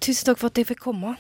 Tusen 0.02 0.26
takk 0.32 0.40
for 0.42 0.50
at 0.50 0.58
jeg 0.58 0.72
fikk 0.72 0.80
komme. 0.82 1.14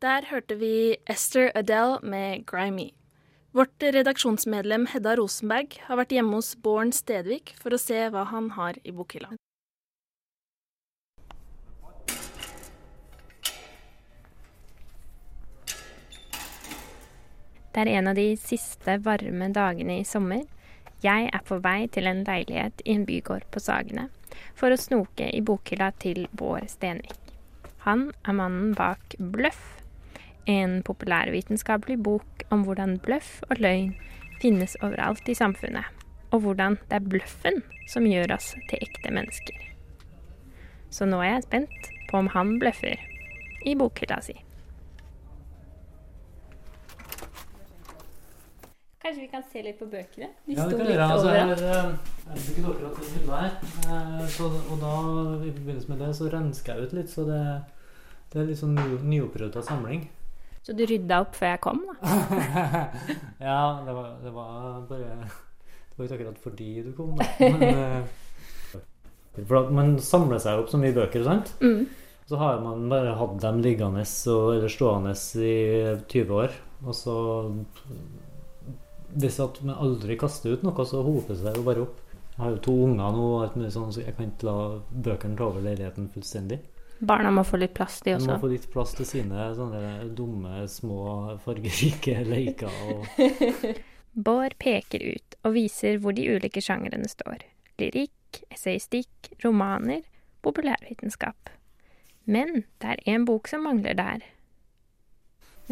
Der 0.00 0.26
hørte 0.28 0.58
vi 0.60 0.96
Esther 1.08 1.50
Adele 1.54 1.98
med 2.02 2.44
'Grimy'. 2.44 2.92
Vårt 3.52 3.82
redaksjonsmedlem 3.82 4.86
Hedda 4.92 5.16
Rosenberg 5.16 5.80
har 5.88 5.96
vært 5.96 6.12
hjemme 6.12 6.36
hos 6.36 6.52
Bårn 6.54 6.92
Stedvik 6.92 7.54
for 7.56 7.72
å 7.72 7.80
se 7.80 8.08
hva 8.12 8.26
han 8.28 8.52
har 8.60 8.76
i 8.84 8.92
bokhylla. 8.92 9.32
Det 17.74 17.82
er 17.82 17.96
en 17.96 18.08
av 18.12 18.14
de 18.14 18.36
siste 18.36 19.00
varme 19.00 19.52
dagene 19.54 20.00
i 20.00 20.04
sommer. 20.04 20.44
Jeg 21.00 21.30
er 21.32 21.44
på 21.48 21.56
vei 21.64 21.86
til 21.88 22.08
en 22.10 22.24
leilighet 22.26 22.82
i 22.84 22.92
en 22.92 23.06
bygård 23.08 23.46
på 23.52 23.62
Sagene 23.64 24.10
for 24.58 24.72
å 24.72 24.80
snoke 24.80 25.30
i 25.32 25.40
bokhylla 25.40 25.90
til 26.02 26.26
Bård 26.36 26.68
Stenvik. 26.68 27.16
Han 27.86 28.10
er 28.28 28.36
mannen 28.36 28.74
bak 28.76 29.16
Bløff, 29.16 29.80
en 30.44 30.82
populærvitenskapelig 30.84 31.96
bok 32.04 32.44
om 32.52 32.66
hvordan 32.66 32.98
bløff 33.00 33.38
og 33.48 33.62
løgn 33.64 33.94
finnes 34.42 34.76
overalt 34.82 35.28
i 35.28 35.36
samfunnet, 35.36 35.88
og 36.32 36.44
hvordan 36.44 36.76
det 36.90 36.98
er 37.00 37.08
bløffen 37.08 37.62
som 37.88 38.08
gjør 38.08 38.36
oss 38.36 38.52
til 38.68 38.84
ekte 38.84 39.12
mennesker. 39.14 39.56
Så 40.90 41.08
nå 41.08 41.22
er 41.24 41.36
jeg 41.36 41.48
spent 41.48 41.90
på 42.10 42.20
om 42.20 42.30
han 42.34 42.58
bløffer 42.60 43.00
i 43.64 43.76
bokhylla 43.78 44.20
si. 44.24 44.36
Kanskje 49.00 49.22
vi 49.22 49.28
kan 49.32 49.44
se 49.48 49.62
litt 49.64 49.78
på 49.80 49.86
bøkene? 49.88 50.28
De 50.44 50.54
Ja, 50.54 50.66
det 50.68 50.76
kan 50.76 50.88
gjøre. 50.90 51.04
Altså, 51.08 51.30
jeg, 51.32 51.48
jeg 51.48 52.46
jeg 52.60 52.64
den 52.66 53.12
hylla 53.16 53.38
her. 53.40 53.54
eh, 53.88 54.26
Så, 54.28 54.48
og 54.50 54.76
da, 54.82 54.90
i 55.46 55.52
forbindelse 55.56 55.88
med 55.88 56.02
det, 56.04 56.10
så 56.18 56.28
rensker 56.34 56.74
jeg 56.74 56.88
ut 56.88 56.96
litt. 56.98 57.12
Så 57.12 57.24
det, 57.28 57.38
det 58.32 58.42
er 58.42 58.50
litt 58.50 58.60
sånn 58.60 58.76
ny, 58.76 58.98
nyopprydda 59.14 59.62
samling. 59.64 60.04
Så 60.60 60.76
du 60.76 60.84
rydda 60.84 61.22
opp 61.24 61.38
før 61.38 61.54
jeg 61.54 61.62
kom, 61.64 61.80
da? 61.88 62.18
ja, 63.48 63.62
det 63.86 63.94
var, 63.96 64.10
det 64.20 64.34
var 64.34 64.82
bare 64.90 65.14
Det 65.24 65.96
var 65.96 66.04
ikke 66.04 66.18
akkurat 66.18 66.42
fordi 66.44 66.68
du 66.84 66.92
kom, 66.98 67.16
da. 67.16 67.30
Men, 67.40 67.64
eh, 67.80 69.40
for 69.48 69.72
man 69.72 69.96
samler 70.04 70.42
seg 70.42 70.60
opp 70.60 70.68
så 70.68 70.76
mye 70.82 70.92
bøker, 70.92 71.24
sant? 71.24 71.54
Mm. 71.64 71.86
Så 72.28 72.36
har 72.36 72.60
man 72.62 72.84
bare 72.92 73.16
hatt 73.16 73.40
dem 73.42 73.64
liggende 73.64 74.04
og, 74.04 74.52
eller 74.58 74.68
stående 74.70 75.16
i 75.40 75.56
20 76.12 76.36
år. 76.44 76.52
Og 76.84 76.94
så 76.96 77.16
Hvis 79.14 79.40
at 79.42 79.60
man 79.66 79.78
aldri 79.82 80.16
kaster 80.20 80.54
ut 80.54 80.62
noe, 80.66 80.86
så 80.86 81.02
hoper 81.04 81.34
det 81.34 81.40
seg 81.42 81.58
jo 81.58 81.66
bare 81.66 81.84
opp. 81.86 81.98
Jeg 82.30 82.42
har 82.44 82.52
jo 82.54 82.60
to 82.64 82.74
unger 82.86 83.16
nå, 83.16 83.70
sånn, 83.74 83.90
så 83.92 84.04
jeg 84.04 84.14
kan 84.16 84.30
ikke 84.30 84.46
la 84.48 84.58
bøkene 84.90 85.36
ta 85.36 85.48
over 85.50 85.64
leiligheten 85.64 86.08
fullstendig. 86.14 86.60
Barna 87.00 87.30
må 87.32 87.44
få 87.48 87.56
litt 87.60 87.72
plass, 87.76 88.00
de 88.04 88.14
De 88.16 88.28
må 88.28 88.36
få 88.40 88.50
litt 88.52 88.66
plass 88.72 88.92
til 88.96 89.06
sine 89.08 89.46
sånne 89.56 90.10
dumme, 90.16 90.66
små, 90.68 91.36
fargerike 91.44 92.18
leker. 92.32 92.82
Og 92.92 93.06
Bård 94.26 94.56
peker 94.60 95.04
ut 95.14 95.36
og 95.46 95.54
viser 95.54 96.00
hvor 96.02 96.16
de 96.16 96.26
ulike 96.28 96.60
sjangrene 96.64 97.08
står. 97.08 97.46
Lyrikk, 97.80 98.42
essaystikk, 98.52 99.30
romaner, 99.44 100.02
populærvitenskap. 100.44 101.52
Men 102.28 102.64
det 102.82 102.92
er 102.94 103.04
én 103.14 103.24
bok 103.28 103.48
som 103.48 103.64
mangler 103.64 103.96
der. 103.96 104.26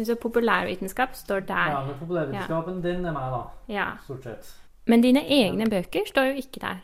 Så 0.05 0.15
populærvitenskap 0.15 1.13
står 1.15 1.39
der. 1.47 1.69
ja, 1.73 1.79
men 1.85 1.95
populærvitenskapen, 1.99 2.81
din 2.81 3.05
er 3.05 3.11
meg, 3.11 3.31
da. 3.33 3.41
Ja. 3.73 3.85
Stort 4.05 4.23
sett. 4.23 4.53
Men 4.87 5.01
dine 5.03 5.21
egne 5.27 5.65
bøker 5.69 6.07
står 6.07 6.29
jo 6.31 6.33
ikke 6.41 6.59
der. 6.61 6.77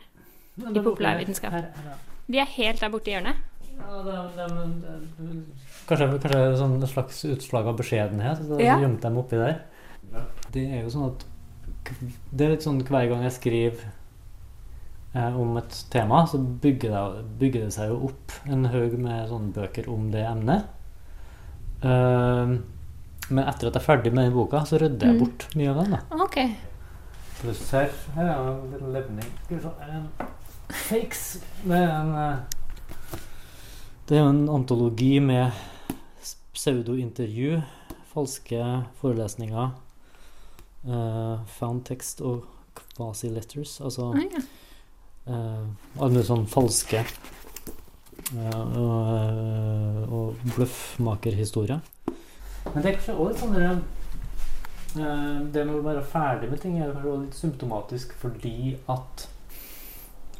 I 0.58 0.80
populærvitenskap. 0.82 1.52
her- 1.52 1.60
her, 1.60 1.90
ja. 1.90 1.96
De 2.32 2.38
er 2.38 2.44
helt 2.56 2.80
der 2.80 2.88
borte 2.90 3.10
i 3.10 3.14
hjørnet. 3.14 3.34
Ja, 3.76 4.02
det, 4.02 4.14
det, 4.36 4.46
det, 5.18 5.44
kanskje, 5.88 6.06
kanskje 6.22 6.56
sånn 6.58 6.82
et 6.82 6.88
slags 6.88 7.24
utslag 7.24 7.66
av 7.66 7.76
beskjedenhet. 7.76 8.38
Så 8.46 8.60
Ja. 8.60 8.78
gjemte 8.80 9.02
dem 9.02 9.18
oppi 9.18 9.36
der. 9.36 9.60
Det 10.52 10.62
er 10.72 10.82
jo 10.82 10.88
sånn 10.90 11.06
at 11.12 11.24
Det 12.32 12.46
er 12.46 12.50
litt 12.50 12.62
sånn 12.62 12.80
hver 12.82 13.08
gang 13.08 13.22
jeg 13.22 13.32
skriver 13.32 13.84
eh, 15.14 15.36
om 15.40 15.56
et 15.56 15.84
tema, 15.90 16.24
så 16.26 16.38
bygger 16.38 16.90
det, 16.90 17.24
bygger 17.38 17.60
det 17.64 17.72
seg 17.72 17.88
jo 17.88 18.04
opp 18.08 18.32
en 18.50 18.64
haug 18.64 18.98
med 18.98 19.28
sånne 19.28 19.52
bøker 19.54 19.88
om 19.88 20.10
det 20.10 20.24
emnet. 20.26 20.64
Eh, 21.82 22.56
men 23.30 23.44
etter 23.48 23.66
at 23.68 23.74
jeg 23.74 23.82
er 23.82 23.86
ferdig 23.86 24.12
med 24.14 24.24
den 24.28 24.34
boka, 24.36 24.60
så 24.66 24.78
rydder 24.80 25.06
jeg 25.06 25.14
Mm. 25.16 25.18
bort 25.24 25.46
mye 25.56 25.70
av 25.70 25.76
den. 25.84 25.90
da 25.90 26.24
Ok. 26.24 26.36
Pluss 27.40 27.70
her, 27.70 27.90
her 28.14 28.24
er 28.24 28.48
en 28.48 28.70
liten 28.72 28.92
levning. 28.92 29.32
En 29.50 30.08
fakes. 30.70 31.40
Det 31.64 31.76
er 31.76 31.90
en 32.00 32.14
eh, 32.14 32.36
Det 34.08 34.16
er 34.16 34.22
jo 34.22 34.28
en 34.30 34.48
antologi 34.48 35.18
med 35.20 35.50
pseudointervju, 36.54 37.62
falske 38.14 38.60
forelesninger, 39.00 39.72
uh, 40.88 41.38
found 41.58 41.84
text 41.84 42.20
og 42.22 42.44
quasi-letters. 42.96 43.80
Altså 43.80 44.12
Ah, 44.14 44.22
ja. 44.22 44.40
uh, 45.26 45.66
alle 46.00 46.10
mulige 46.14 46.24
sånn 46.30 46.46
falske 46.46 47.02
uh, 48.36 50.06
og 50.12 50.36
bløffmakerhistorier. 50.54 51.80
Men 52.74 52.82
det 52.82 52.90
er 52.90 52.96
kanskje 52.98 53.14
også 53.14 53.28
litt 53.30 53.40
sånn 53.42 53.54
der, 53.54 53.78
eh, 54.96 55.40
Det 55.52 55.64
med 55.66 55.76
å 55.78 55.82
være 55.86 56.04
ferdig 56.04 56.50
med 56.50 56.60
ting 56.60 56.78
er 56.80 56.92
kanskje 56.92 57.20
litt 57.24 57.34
symptomatisk 57.34 58.12
fordi 58.20 58.76
at 58.88 59.28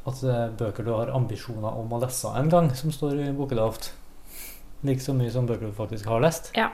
at 0.07 0.21
er 0.23 0.53
bøker 0.55 0.85
du 0.87 0.93
har 0.95 1.11
ambisjoner 1.11 1.75
om 1.81 1.91
å 1.91 1.99
lese 2.01 2.31
en 2.39 2.49
gang, 2.49 2.69
som 2.79 2.93
står 2.95 3.19
i 3.25 3.33
Bokelavt. 3.35 3.89
Like 4.85 5.03
så 5.03 5.13
mye 5.17 5.33
som 5.35 5.49
bøker 5.49 5.67
du 5.67 5.73
faktisk 5.75 6.07
har 6.07 6.21
lest. 6.21 6.53
ja. 6.55 6.71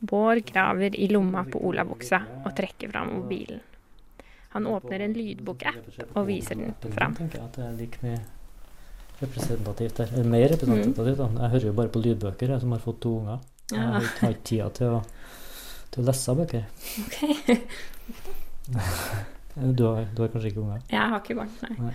Bård 0.00 0.42
graver 0.44 0.92
i 0.94 1.06
lomma 1.08 1.44
på 1.48 1.56
olabuksa 1.64 2.18
og 2.44 2.50
trekker 2.54 2.90
fram 2.90 3.14
mobilen. 3.14 3.60
Han 4.50 4.66
åpner 4.66 5.00
en 5.00 5.14
lydbokapp 5.16 6.16
og 6.16 6.26
viser 6.26 6.54
den 6.58 6.74
fram. 6.92 7.14
Jeg 7.16 7.30
tenker 7.30 7.44
at 7.44 7.56
det 7.56 7.64
er 7.64 7.72
like 7.78 8.02
mye 8.02 8.20
representativt 9.22 9.96
der. 9.96 10.12
Eller 10.12 10.28
mer 10.34 10.48
representativt. 10.52 11.16
da. 11.16 11.28
Jeg 11.40 11.50
hører 11.54 11.66
jo 11.66 11.72
bare 11.72 11.88
på 11.88 12.02
lydbøker, 12.04 12.52
jeg 12.52 12.60
som 12.60 12.72
har 12.72 12.82
fått 12.84 13.00
to 13.00 13.14
unger. 13.20 13.38
Jeg 13.72 13.82
har 13.82 14.04
ikke 14.06 14.26
har 14.26 14.36
tida 14.46 14.68
til 14.76 14.92
å, 14.98 15.00
til 15.94 16.02
å 16.02 16.06
lese 16.10 16.36
bøker. 16.42 16.68
Ok. 17.06 17.16
Du 19.56 19.86
har, 19.86 20.02
du 20.12 20.18
har 20.20 20.28
kanskje 20.28 20.50
ikke 20.50 20.60
unger? 20.60 20.80
Jeg 20.92 21.00
har 21.00 21.22
ikke 21.22 21.34
barn, 21.38 21.52
nei. 21.64 21.92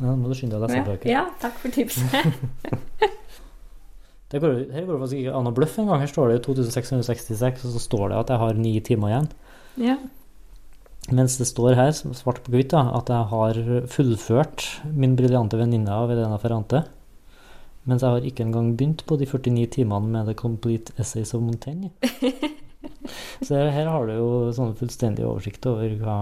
Ja, 0.00 0.08
da 0.08 0.14
må 0.18 0.26
du 0.26 0.34
skynde 0.34 0.58
deg 0.58 0.64
å 0.64 0.66
lese 0.66 0.80
Ja, 0.80 0.86
bøker. 0.88 1.10
ja, 1.12 1.20
takk 1.38 1.60
for 1.62 1.70
tipset. 1.70 2.10
Det 4.26 4.40
går, 4.42 4.56
her 4.74 4.82
går 4.88 4.96
det 4.96 5.02
faktisk 5.04 5.20
ikke 5.20 5.34
an 5.38 5.46
å 5.46 5.52
bløffe 5.54 5.78
engang. 5.84 6.00
Her 6.02 6.10
står 6.10 6.32
det 6.32 6.40
2666, 6.42 7.60
og 7.68 7.76
så 7.76 7.82
står 7.84 8.08
det 8.10 8.16
at 8.18 8.32
jeg 8.32 8.40
har 8.42 8.56
ni 8.58 8.72
timer 8.82 9.12
igjen. 9.12 9.28
Ja. 9.78 9.94
Mens 11.14 11.36
det 11.38 11.46
står 11.46 11.76
her, 11.78 11.92
svart 11.94 12.40
på 12.42 12.50
hvitt, 12.56 12.74
at 12.74 13.12
jeg 13.14 13.28
har 13.30 13.60
fullført 13.92 14.64
min 14.90 15.14
briljante 15.14 15.60
venninne 15.60 15.94
av 15.94 16.10
Elena 16.10 16.40
Ferrante. 16.42 16.82
Mens 17.86 18.02
jeg 18.02 18.10
har 18.10 18.24
ikke 18.26 18.42
engang 18.46 18.72
begynt 18.76 19.04
på 19.06 19.18
de 19.20 19.26
49 19.30 19.66
timene 19.78 20.10
med 20.10 20.26
The 20.26 20.34
Complete 20.34 20.94
Essays 20.98 21.34
of 21.36 21.44
Montaigne. 21.46 21.92
Så 23.46 23.54
her, 23.54 23.86
har 23.90 24.06
du 24.06 24.12
jo 24.16 24.28
sånn 24.54 24.74
fullstendig 24.78 25.24
oversikt 25.26 25.66
over 25.70 25.92
hva 26.00 26.16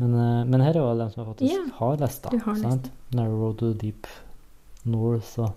Men, 0.00 0.14
eh, 0.16 0.44
men 0.48 0.62
her 0.64 0.72
er 0.76 0.80
jo 0.80 0.92
dem 0.96 1.10
som 1.12 1.26
faktisk 1.28 1.52
Ja, 1.52 1.64
har 1.76 1.98
lest, 2.00 2.22
da. 2.24 2.38
har 2.46 2.56
sant? 2.56 2.88
Narrow 3.12 3.42
Road 3.42 3.58
to 3.60 3.72
the 3.72 3.78
Deep 3.82 4.08
North 4.88 5.34
og 5.40 5.52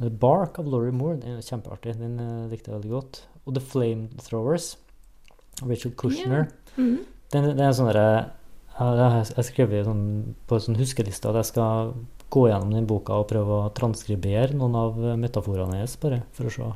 The 0.00 0.10
Bark 0.10 0.58
of 0.58 0.66
Laurie 0.66 0.90
Moore, 0.92 1.20
den 1.22 1.36
er 1.36 1.44
kjempeartig. 1.46 1.94
Den 2.00 2.16
eh, 2.18 2.48
likte 2.50 2.72
jeg 2.72 2.80
veldig 2.80 2.90
godt. 2.96 3.20
Og 3.46 3.54
The 3.54 3.62
Flamethrowers, 3.62 4.72
Rachel 5.62 5.94
Kushner. 5.94 6.48
Mhm. 6.74 6.96
Den, 7.30 7.46
den 7.52 7.62
er 7.62 7.74
sånn 7.74 7.88
derre 7.92 8.08
Jeg 8.74 8.98
jeg 8.98 9.10
har 9.38 9.46
skrevet 9.46 9.86
sånn, 9.86 10.34
på 10.50 10.56
en 10.58 10.64
sånn 10.66 10.78
huskeliste 10.80 11.30
at 11.30 11.38
jeg 11.38 11.52
skal 11.52 11.92
gå 12.34 12.46
gjennom 12.50 12.72
den 12.74 12.86
boka 12.90 13.16
og 13.20 13.28
prøve 13.30 13.58
å 13.60 13.72
transkribere 13.76 14.56
noen 14.58 14.78
av 14.78 14.96
metaforene 15.20 15.78
hennes, 15.78 15.98
bare 16.02 16.22
for 16.34 16.50
å 16.50 16.54
se 16.54 16.70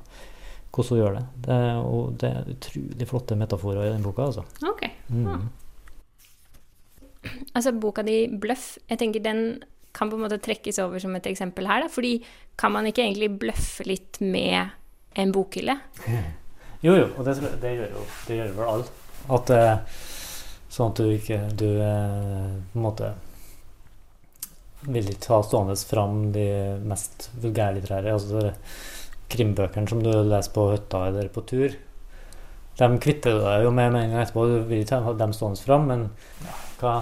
hvordan 0.68 0.90
hun 0.92 1.00
gjør 1.00 1.16
det. 1.16 1.24
det 1.46 1.54
er, 1.54 1.78
og 1.82 2.12
det 2.20 2.28
er 2.28 2.52
utrolig 2.52 3.08
flotte 3.08 3.38
metaforer 3.40 3.88
i 3.88 3.94
den 3.94 4.04
boka, 4.04 4.28
altså. 4.28 4.44
Ok. 4.68 4.84
Mm. 5.08 5.48
Altså, 7.56 7.72
boka 7.72 8.04
di 8.06 8.28
'Bløff', 8.30 8.76
jeg 8.86 9.00
tenker 9.00 9.24
den 9.24 9.42
kan 9.92 10.10
på 10.10 10.16
en 10.16 10.22
måte 10.26 10.38
trekkes 10.38 10.78
over 10.82 11.00
som 11.02 11.16
et 11.16 11.26
eksempel 11.26 11.66
her, 11.66 11.82
da. 11.84 11.90
Fordi 11.90 12.18
kan 12.58 12.72
man 12.72 12.86
ikke 12.86 13.02
egentlig 13.02 13.32
bløffe 13.40 13.86
litt 13.88 14.20
med 14.20 14.70
en 15.18 15.34
bokhylle? 15.34 15.78
Jo, 16.78 16.92
jo, 16.94 17.08
og 17.18 17.24
det, 17.26 17.32
det 17.58 17.72
gjør 17.74 17.88
jo 17.90 18.02
det 18.28 18.34
gjør 18.36 18.50
vel 18.54 18.68
alle. 18.70 18.84
At 19.34 19.50
eh, 19.50 19.96
Sånn 20.70 20.92
at 20.92 21.00
du 21.00 21.08
ikke 21.10 21.38
Du 21.58 21.64
eh, 21.66 22.52
på 22.70 22.78
en 22.78 22.84
måte 22.84 23.08
vil 24.86 25.10
ikke 25.10 25.32
ha 25.34 25.42
stående 25.42 25.74
fram 25.88 26.30
de 26.32 26.46
mest 26.86 27.30
vulgærlitterære, 27.42 28.12
altså 28.14 28.52
krimbøkene 29.32 29.90
som 29.90 30.02
du 30.02 30.10
leser 30.12 30.54
på 30.54 30.68
hytta 30.72 31.02
eller 31.10 31.28
på 31.34 31.42
tur. 31.48 31.74
De 32.78 32.88
kvitter 33.02 33.34
du 33.34 33.42
deg 33.42 33.64
jo 33.66 33.72
med 33.74 33.90
med 33.92 34.04
en 34.04 34.12
gang 34.14 34.22
etterpå. 34.22 34.46
Du 34.46 34.60
vil 34.70 34.84
ikke 34.84 35.00
ha 35.02 35.12
dem 35.18 35.32
stående 35.34 35.58
fram, 35.66 35.88
men 35.90 36.04
hva, 36.78 37.00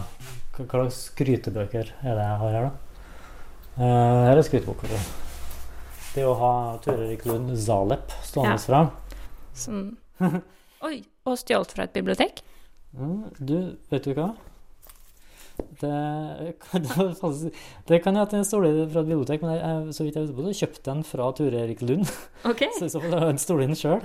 hva, 0.56 0.64
slags 0.64 1.02
skrytebøker 1.10 1.92
er 2.00 2.16
det 2.16 2.24
jeg 2.24 2.40
har 2.42 2.56
her, 2.56 2.68
da? 2.70 2.72
Eh, 3.76 4.22
her 4.30 4.40
er 4.40 4.46
skryteboka. 4.46 4.88
Det 6.16 6.24
å 6.24 6.32
ha 6.40 6.52
Ture 6.80 7.10
Erik 7.10 7.26
Lund 7.28 7.52
Zalep 7.60 8.14
stående 8.24 8.56
Ja. 8.56 8.64
fram. 8.64 8.90
Sånn 9.56 9.96
Oi! 10.86 11.04
Og 11.26 11.36
stjålet 11.40 11.72
fra 11.74 11.84
et 11.84 11.92
bibliotek? 11.92 12.40
Mm, 12.96 13.26
Du, 13.36 13.76
vet 13.90 14.04
du 14.06 14.14
hva? 14.16 14.30
Det 15.80 16.56
kan, 16.62 16.86
det 17.88 17.98
kan 18.04 18.16
jeg 18.16 18.22
at 18.22 18.34
den 18.34 18.44
står 18.44 18.66
fra 18.92 19.02
et 19.02 19.08
bibliotek, 19.08 19.42
men 19.42 19.56
jeg, 19.56 19.94
så 19.96 20.06
vidt 20.06 20.16
jeg 20.18 20.28
vet 20.28 20.36
på, 20.36 20.46
så 20.46 20.60
kjøpte 20.62 20.86
den 20.90 21.02
fra 21.06 21.30
Ture 21.36 21.64
Erik 21.64 21.82
Lund. 21.84 22.06
Okay. 22.44 22.70
Så 22.78 22.88
i 22.88 22.92
så 22.92 23.02
fall 23.02 23.16
har 23.16 23.30
jeg 23.30 23.42
stolen 23.42 23.76
sjøl. 23.76 24.04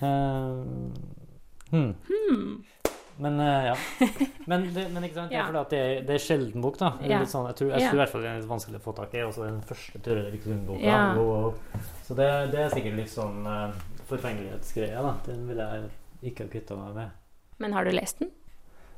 hmm. 1.72 1.92
Hmm. 2.08 2.52
Men 3.20 3.40
uh, 3.40 3.66
ja. 3.66 3.76
Men, 4.48 4.64
det, 4.74 4.86
men 4.94 5.04
ikke 5.04 5.18
sant, 5.18 5.30
det 5.30 5.36
Ja. 5.36 5.64
det 5.68 5.78
er, 5.78 6.02
det 6.08 6.14
er 6.16 6.22
sjelden 6.24 6.64
bok, 6.64 6.78
da. 6.80 6.94
Ja. 7.04 7.20
litt 7.20 7.32
sånn, 7.32 7.44
jeg 7.50 7.58
tror, 7.58 7.72
jeg 7.74 7.84
tror 7.84 7.98
i 7.98 8.00
hvert 8.00 8.12
fall 8.14 8.24
det 8.24 8.30
er 8.30 8.40
litt 8.40 8.48
vanskelig 8.48 8.80
å 8.80 8.84
få 8.86 8.94
tak 8.96 9.16
i. 9.16 9.24
Også 9.28 9.44
den 9.44 9.60
første 9.68 10.00
Ture 10.06 10.24
Erik 10.30 10.48
Lund-boka. 10.48 10.80
Ja. 10.80 11.82
Så 12.08 12.16
det, 12.16 12.30
det 12.54 12.64
er 12.64 12.72
sikkert 12.72 12.96
litt 13.02 13.12
sånn 13.12 13.44
uh, 13.44 13.76
forfengelighetsgreie, 14.08 15.04
da. 15.04 15.14
Den 15.28 15.44
ville 15.50 15.68
jeg 15.74 16.32
ikke 16.32 16.48
ha 16.48 16.54
kvitta 16.56 16.80
meg 16.80 16.96
med. 16.96 17.16
Men 17.60 17.76
har 17.76 17.84
du 17.84 17.92
lest 17.92 18.24
den? 18.24 18.32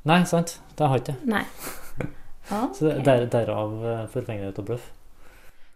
Nei, 0.08 0.22
sant. 0.26 0.56
Det 0.78 0.88
har 0.88 0.98
jeg 0.98 1.04
ikke. 1.06 1.18
Nei. 1.30 1.44
Så 2.76 2.88
det- 2.88 3.04
der, 3.06 3.26
derav 3.30 3.72
uh, 3.84 4.02
forfengelighet 4.12 4.58
og 4.58 4.66
bløff. 4.72 4.88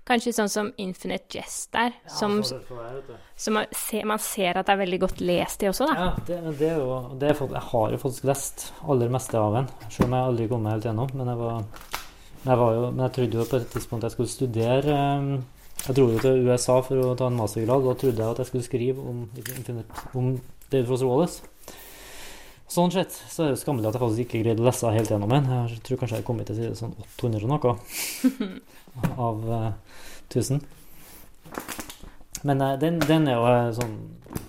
Kanskje 0.07 0.31
sånn 0.37 0.51
som 0.51 0.69
Infinite 0.79 1.35
Jest 1.35 1.73
der, 1.75 1.91
som, 2.07 2.37
som 2.47 3.57
man, 3.57 3.67
ser, 3.75 4.05
man 4.07 4.21
ser 4.23 4.55
at 4.61 4.69
det 4.69 4.75
er 4.77 4.79
veldig 4.85 5.01
godt 5.03 5.19
lest 5.27 5.65
i 5.65 5.67
også, 5.67 5.89
da. 5.89 5.97
Ja, 5.99 6.11
det, 6.29 6.37
det 6.61 6.69
er 6.69 6.77
jo 6.79 6.99
det 7.19 7.33
er, 7.33 7.41
Jeg 7.57 7.63
har 7.73 7.91
jo 7.91 7.99
faktisk 8.05 8.29
lest 8.31 8.69
aller 8.87 9.11
meste 9.11 9.41
av 9.41 9.57
den, 9.57 9.67
selv 9.91 10.07
om 10.07 10.15
jeg 10.15 10.29
aldri 10.31 10.47
kom 10.53 10.63
meg 10.63 10.77
helt 10.77 10.87
gjennom. 10.87 11.11
Men 11.19 11.33
jeg, 11.33 11.41
var, 11.41 11.67
jeg, 12.45 12.61
var 12.63 12.77
jo, 12.77 12.85
men 12.93 13.03
jeg 13.09 13.15
trodde 13.19 13.41
jo 13.41 13.49
på 13.51 13.59
et 13.59 13.67
tidspunkt 13.75 14.07
jeg 14.07 14.15
skulle 14.15 14.31
studere 14.37 14.95
eh, 14.95 15.27
Jeg 15.89 15.99
dro 15.99 16.07
jo 16.15 16.23
til 16.23 16.47
USA 16.53 16.79
for 16.87 17.03
å 17.03 17.11
ta 17.19 17.27
en 17.27 17.41
mastergrad, 17.43 17.83
og 17.83 17.91
da 17.91 17.99
trodde 18.05 18.23
jeg 18.23 18.31
at 18.37 18.45
jeg 18.45 18.51
skulle 18.53 18.69
skrive 18.71 19.03
om, 19.11 19.25
Infinite- 19.43 20.07
om 20.15 20.31
David 20.71 20.87
Frost 20.87 21.03
Wallace. 21.11 21.43
Sånn 22.67 22.91
sett 22.91 23.15
så 23.15 23.45
er 23.45 23.53
det 23.55 23.61
skammelig 23.61 23.87
at 23.87 23.95
jeg 23.95 24.03
faktisk 24.03 24.25
ikke 24.25 24.43
greide 24.43 24.63
å 24.65 24.67
lese 24.67 24.91
helt 24.91 25.11
gjennom 25.13 25.31
den. 25.31 25.45
Jeg 25.71 25.83
tror 25.87 26.01
kanskje 26.01 26.17
jeg 26.17 26.25
har 26.25 26.27
kommet 26.27 26.49
til 26.51 26.59
side 26.59 26.79
sånn 26.79 26.97
800 27.21 27.47
og 27.47 27.53
noe 27.53 27.77
av 29.29 29.45
eh, 29.55 29.69
1000. 30.33 30.65
Men 32.43 32.65
eh, 32.67 32.75
den, 32.83 32.99
den 33.07 33.29
er 33.31 33.39
jo 33.39 33.47
en 33.53 33.77
sånn 33.77 33.95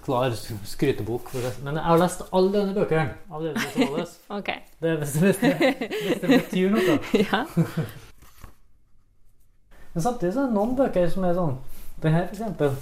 klar 0.05 0.33
skrytebok. 0.65 1.29
Men 1.63 1.77
jeg 1.77 1.85
har 1.85 2.01
lest 2.01 2.25
alle 2.31 2.51
denne 2.55 2.73
bøkene 2.73 3.13
av 3.29 3.45
Det 3.45 3.53
du 3.53 3.85
Wallace. 3.85 4.17
Ok. 4.39 4.51
Det, 4.81 4.97
hvis, 5.03 5.15
hvis, 5.21 5.39
det, 5.43 5.53
hvis 5.93 6.21
det 6.25 6.33
betyr 6.33 6.73
noe. 6.73 6.97
Ja. 7.27 7.45
Men 9.93 10.05
samtidig 10.09 10.33
så 10.33 10.43
er 10.43 10.49
det 10.49 10.57
noen 10.57 10.75
bøker 10.77 11.07
som 11.09 11.23
er 11.25 11.33
sånn 11.37 11.55
Den 12.03 12.13
her, 12.13 12.27
for 12.27 12.35
eksempel. 12.37 12.75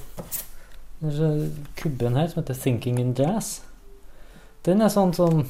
Den 1.00 1.54
kubben 1.80 2.16
her 2.20 2.28
som 2.32 2.42
heter 2.42 2.56
'Thinking 2.56 3.00
in 3.00 3.16
Jazz'. 3.16 3.62
Den 4.66 4.82
er 4.82 4.90
sånn 4.90 5.12
som 5.14 5.44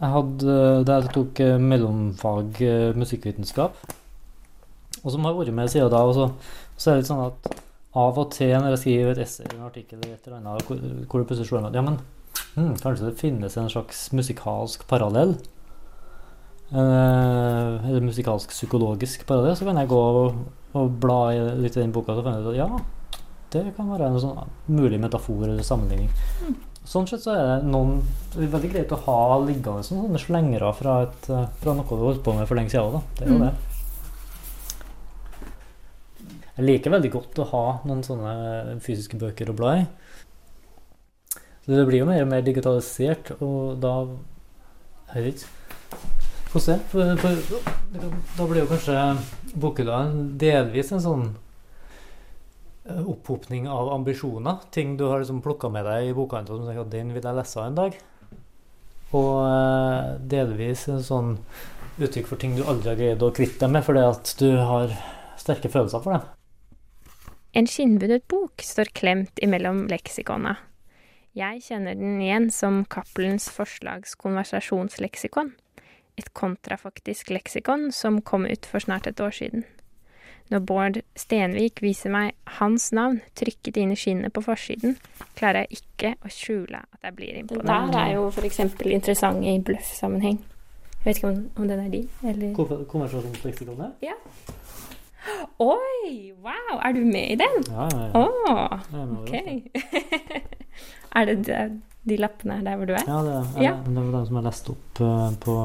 Jeg 0.00 0.08
hadde 0.14 0.54
da 0.86 0.96
jeg 0.98 1.12
tok 1.14 1.40
eh, 1.44 1.58
mellomfag 1.62 2.60
eh, 2.64 2.96
musikkvitenskap, 2.96 3.76
og 5.00 5.12
som 5.12 5.26
har 5.28 5.36
vært 5.36 5.52
med 5.54 5.68
siden 5.70 5.92
da. 5.92 6.00
Og 6.08 6.16
så, 6.16 6.24
så 6.74 6.90
er 6.90 6.96
det 6.96 7.02
litt 7.02 7.10
sånn 7.10 7.26
at 7.28 7.50
av 8.00 8.18
og 8.22 8.30
til 8.32 8.54
når 8.54 8.72
jeg 8.72 8.80
skriver 8.84 9.12
et 9.12 9.22
essay 9.26 9.44
eller 9.44 9.58
en 9.58 9.68
artikkel 9.68 9.98
eller 9.98 10.14
et 10.14 10.26
eller 10.26 10.38
annet, 10.38 10.66
hvor, 10.66 10.78
det 10.80 11.26
plutselig 11.28 11.48
slår 11.50 11.64
meg 11.66 11.76
ja, 11.76 11.82
men 11.82 11.98
hmm, 12.54 12.76
kanskje 12.80 13.08
det 13.08 13.18
finnes 13.18 13.56
en 13.58 13.70
slags 13.72 14.04
musikalsk 14.16 14.86
parallell. 14.90 15.36
Eh, 16.70 17.90
eller 17.90 18.06
musikalsk 18.06 18.54
psykologisk 18.54 19.26
parallell, 19.28 19.58
så 19.58 19.68
kan 19.68 19.78
jeg 19.82 19.90
gå 19.90 20.00
og, 20.22 20.40
og 20.80 20.96
bla 21.02 21.20
i, 21.36 21.44
litt 21.60 21.76
i 21.76 21.82
den 21.82 21.94
boka 21.94 22.16
og 22.16 22.24
finne 22.24 22.40
ut 22.40 22.50
at 22.54 22.58
ja, 22.58 22.70
det 23.52 23.68
kan 23.76 23.90
være 23.90 24.10
en 24.10 24.20
sånn 24.22 24.52
mulig 24.70 25.02
metafor 25.02 25.44
eller 25.48 25.66
sammenligning. 25.66 26.10
Sånn 26.90 27.06
sett 27.06 27.22
så 27.22 27.34
er 27.36 27.44
det 27.46 27.68
noen 27.70 28.00
det 28.34 28.42
er 28.48 28.50
veldig 28.50 28.70
greit 28.72 28.92
å 28.96 28.98
ha 29.04 29.18
liggende 29.44 29.84
som 29.86 30.00
sånne 30.02 30.18
slengere 30.18 30.72
fra, 30.74 30.94
et, 31.06 31.28
eh, 31.30 31.44
fra 31.62 31.74
noe 31.78 31.86
du 31.86 32.02
holdt 32.02 32.24
på 32.26 32.34
med 32.34 32.48
for 32.50 32.58
lenge 32.58 32.72
siden. 32.72 32.96
Da. 32.96 33.02
Det 33.20 33.26
er 33.26 33.30
jo 33.30 33.38
Mm. 33.38 33.44
det. 33.46 33.54
Jeg 36.56 36.66
liker 36.66 36.92
veldig 36.92 37.10
godt 37.14 37.38
å 37.40 37.46
ha 37.52 37.62
noen 37.88 38.02
sånne 38.04 38.80
fysiske 38.84 39.16
bøker 39.20 39.48
å 39.52 39.56
bla 39.56 39.76
i. 39.80 39.86
Så 41.64 41.76
det 41.76 41.86
blir 41.88 42.00
jo 42.02 42.08
mer 42.08 42.22
og 42.24 42.28
mer 42.32 42.42
digitalisert, 42.42 43.30
og 43.40 43.80
da 43.80 43.94
Jeg 45.14 45.24
vet 45.24 45.40
ikke. 45.40 45.56
Få 46.52 46.60
se. 46.62 46.76
For, 46.90 47.16
for, 47.18 47.30
da 48.36 48.44
blir 48.46 48.60
jo 48.62 48.66
kanskje 48.70 49.18
bokhylla 49.58 49.96
delvis 50.38 50.92
en 50.92 51.00
sånn 51.02 51.24
opphopning 52.84 53.68
av 53.68 53.92
ambisjoner. 53.92 54.56
Ting 54.70 54.96
du 54.96 55.04
har 55.04 55.20
liksom 55.20 55.42
plukka 55.44 55.68
med 55.68 55.84
deg 55.84 56.10
i 56.10 56.16
bokhandelen 56.16 56.62
som 56.62 56.70
tenker 56.70 56.86
at 56.86 56.94
den 56.94 57.12
vil 57.14 57.26
jeg 57.26 57.38
lese 57.38 57.64
en 57.64 57.78
dag. 57.78 57.98
Og 59.10 59.36
eh, 59.44 60.10
delvis 60.32 60.86
en 60.88 61.04
sånn 61.04 61.32
uttrykk 62.00 62.28
for 62.30 62.40
ting 62.40 62.56
du 62.56 62.64
aldri 62.64 62.92
har 62.92 63.00
greid 63.00 63.24
å 63.24 63.32
kvitte 63.34 63.64
deg 63.64 63.74
med 63.74 63.84
fordi 63.84 64.04
at 64.06 64.34
du 64.40 64.50
har 64.56 64.94
sterke 65.40 65.70
følelser 65.72 66.04
for 66.04 66.16
det. 66.16 66.22
En 67.58 67.66
skinnbundet 67.66 68.28
bok 68.30 68.62
står 68.62 68.92
klemt 68.94 69.40
imellom 69.42 69.88
leksikona. 69.90 70.54
Jeg 71.34 71.64
kjenner 71.66 71.98
den 71.98 72.20
igjen 72.22 72.48
som 72.54 72.84
Cappelens 72.90 73.48
forslags 73.50 74.16
konversasjonsleksikon. 74.18 75.52
Et 76.18 76.30
kontrafaktisk 76.34 77.30
leksikon 77.34 77.90
som 77.94 78.20
kom 78.22 78.46
ut 78.46 78.66
for 78.66 78.82
snart 78.82 79.06
et 79.10 79.22
år 79.22 79.34
siden. 79.34 79.66
Når 80.50 80.62
Bård 80.66 80.96
Stenvik 81.16 81.78
viser 81.82 82.10
meg 82.10 82.32
hans 82.58 82.88
navn 82.96 83.20
trykket 83.38 83.76
inn 83.78 83.92
i 83.94 83.96
skinnet 83.98 84.32
på 84.34 84.42
forsiden, 84.42 84.96
klarer 85.38 85.64
jeg 85.68 85.78
ikke 85.84 86.14
å 86.26 86.32
skjule 86.34 86.80
at 86.82 87.04
jeg 87.06 87.14
blir 87.20 87.32
Den 87.36 87.44
imponert. 87.44 87.92
der 87.92 88.00
er 88.00 88.14
jo 88.16 88.24
f.eks. 88.34 88.58
interessant 88.90 89.44
i 89.46 89.54
bløffsammenheng. 89.62 90.40
Jeg 91.00 91.04
vet 91.04 91.16
ikke 91.20 91.28
om, 91.30 91.38
om 91.56 91.68
den 91.70 91.80
er 91.80 91.88
din, 91.94 92.08
eller 92.26 92.84
Konversasjonsleksikonet? 92.90 93.92
Ja. 94.04 94.16
Oi! 95.60 96.32
Wow! 96.42 96.80
Er 96.82 96.92
du 96.96 97.00
med 97.04 97.30
i 97.30 97.36
den? 97.40 97.56
Ja, 97.68 97.86
ja, 97.92 98.04
ja. 98.08 98.10
Oh, 98.18 98.78
Jeg 98.90 99.00
er 99.00 99.06
med 99.06 99.18
ok. 99.20 99.34
er 101.16 101.24
det 101.30 101.36
de, 101.46 101.58
de 102.08 102.16
lappene 102.20 102.56
her 102.58 102.64
der 102.66 102.76
hvor 102.80 102.88
du 102.90 102.94
er? 102.96 103.04
Ja, 103.06 103.18
det, 103.26 103.34
er, 103.38 103.62
Ja. 103.62 103.72
det 103.86 103.96
er 103.96 104.12
den 104.16 104.26
som 104.30 104.36
er 104.40 104.46
lest 104.48 104.70
opp 104.72 105.00
eh, 105.04 105.26
på, 105.44 105.56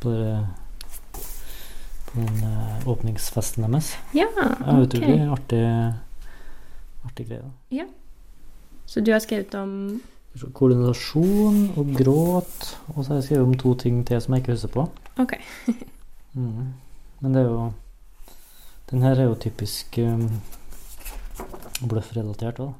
på, 0.00 0.12
det, 0.14 0.34
på 0.44 0.59
den 2.14 2.42
eh, 2.44 2.88
åpningsfesten 2.88 3.66
deres. 3.66 3.94
Ja, 4.16 4.26
ok. 4.34 4.70
Utrolig 4.84 5.20
artig, 5.30 5.64
artig 7.06 7.28
greie. 7.28 7.50
Ja. 7.70 7.86
Så 8.86 9.00
du 9.00 9.12
har 9.12 9.22
skrevet 9.22 9.54
om 9.54 10.00
Koordinasjon 10.54 11.72
og 11.78 11.94
gråt, 11.98 12.66
og 12.94 13.04
så 13.04 13.12
har 13.12 13.20
jeg 13.20 13.28
skrevet 13.28 13.48
om 13.48 13.56
to 13.58 13.74
ting 13.78 14.02
til 14.06 14.20
som 14.22 14.34
jeg 14.34 14.44
ikke 14.44 14.54
husker 14.54 14.72
på. 14.74 14.86
Ok. 15.22 15.34
mm. 16.38 16.68
Men 17.20 17.34
det 17.34 17.42
er 17.42 17.48
jo 17.48 17.72
Den 18.90 19.02
her 19.02 19.20
er 19.22 19.28
jo 19.28 19.34
typisk 19.38 19.98
um, 20.02 20.24
bløffrelatert 21.86 22.58
òg. 22.58 22.72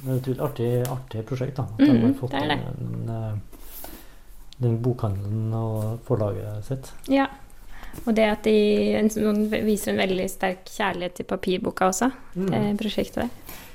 Det 0.00 0.08
er 0.08 0.16
et 0.16 0.28
utrolig 0.32 0.42
artig, 0.42 0.70
artig 0.90 1.22
prosjekt. 1.28 1.60
da. 1.60 1.66
At 1.76 1.84
de 1.84 2.00
har 2.00 2.16
fått 2.18 2.32
det 2.34 2.40
er 2.40 2.48
det. 2.50 2.72
Den, 2.80 3.12
eh, 3.14 3.84
den 4.64 4.82
bokhandelen 4.82 5.54
og 5.54 6.00
forlaget 6.08 6.64
sitt. 6.66 6.90
Ja. 7.06 7.28
Og 8.06 8.14
det 8.16 8.24
at 8.30 8.44
de 8.44 8.54
en, 8.96 9.08
viser 9.66 9.92
en 9.92 9.98
veldig 10.00 10.26
sterk 10.30 10.68
kjærlighet 10.70 11.14
til 11.20 11.26
papirboka 11.28 11.90
også, 11.90 12.10
det 12.34 12.60
prosjektet 12.80 13.24
der. 13.24 13.30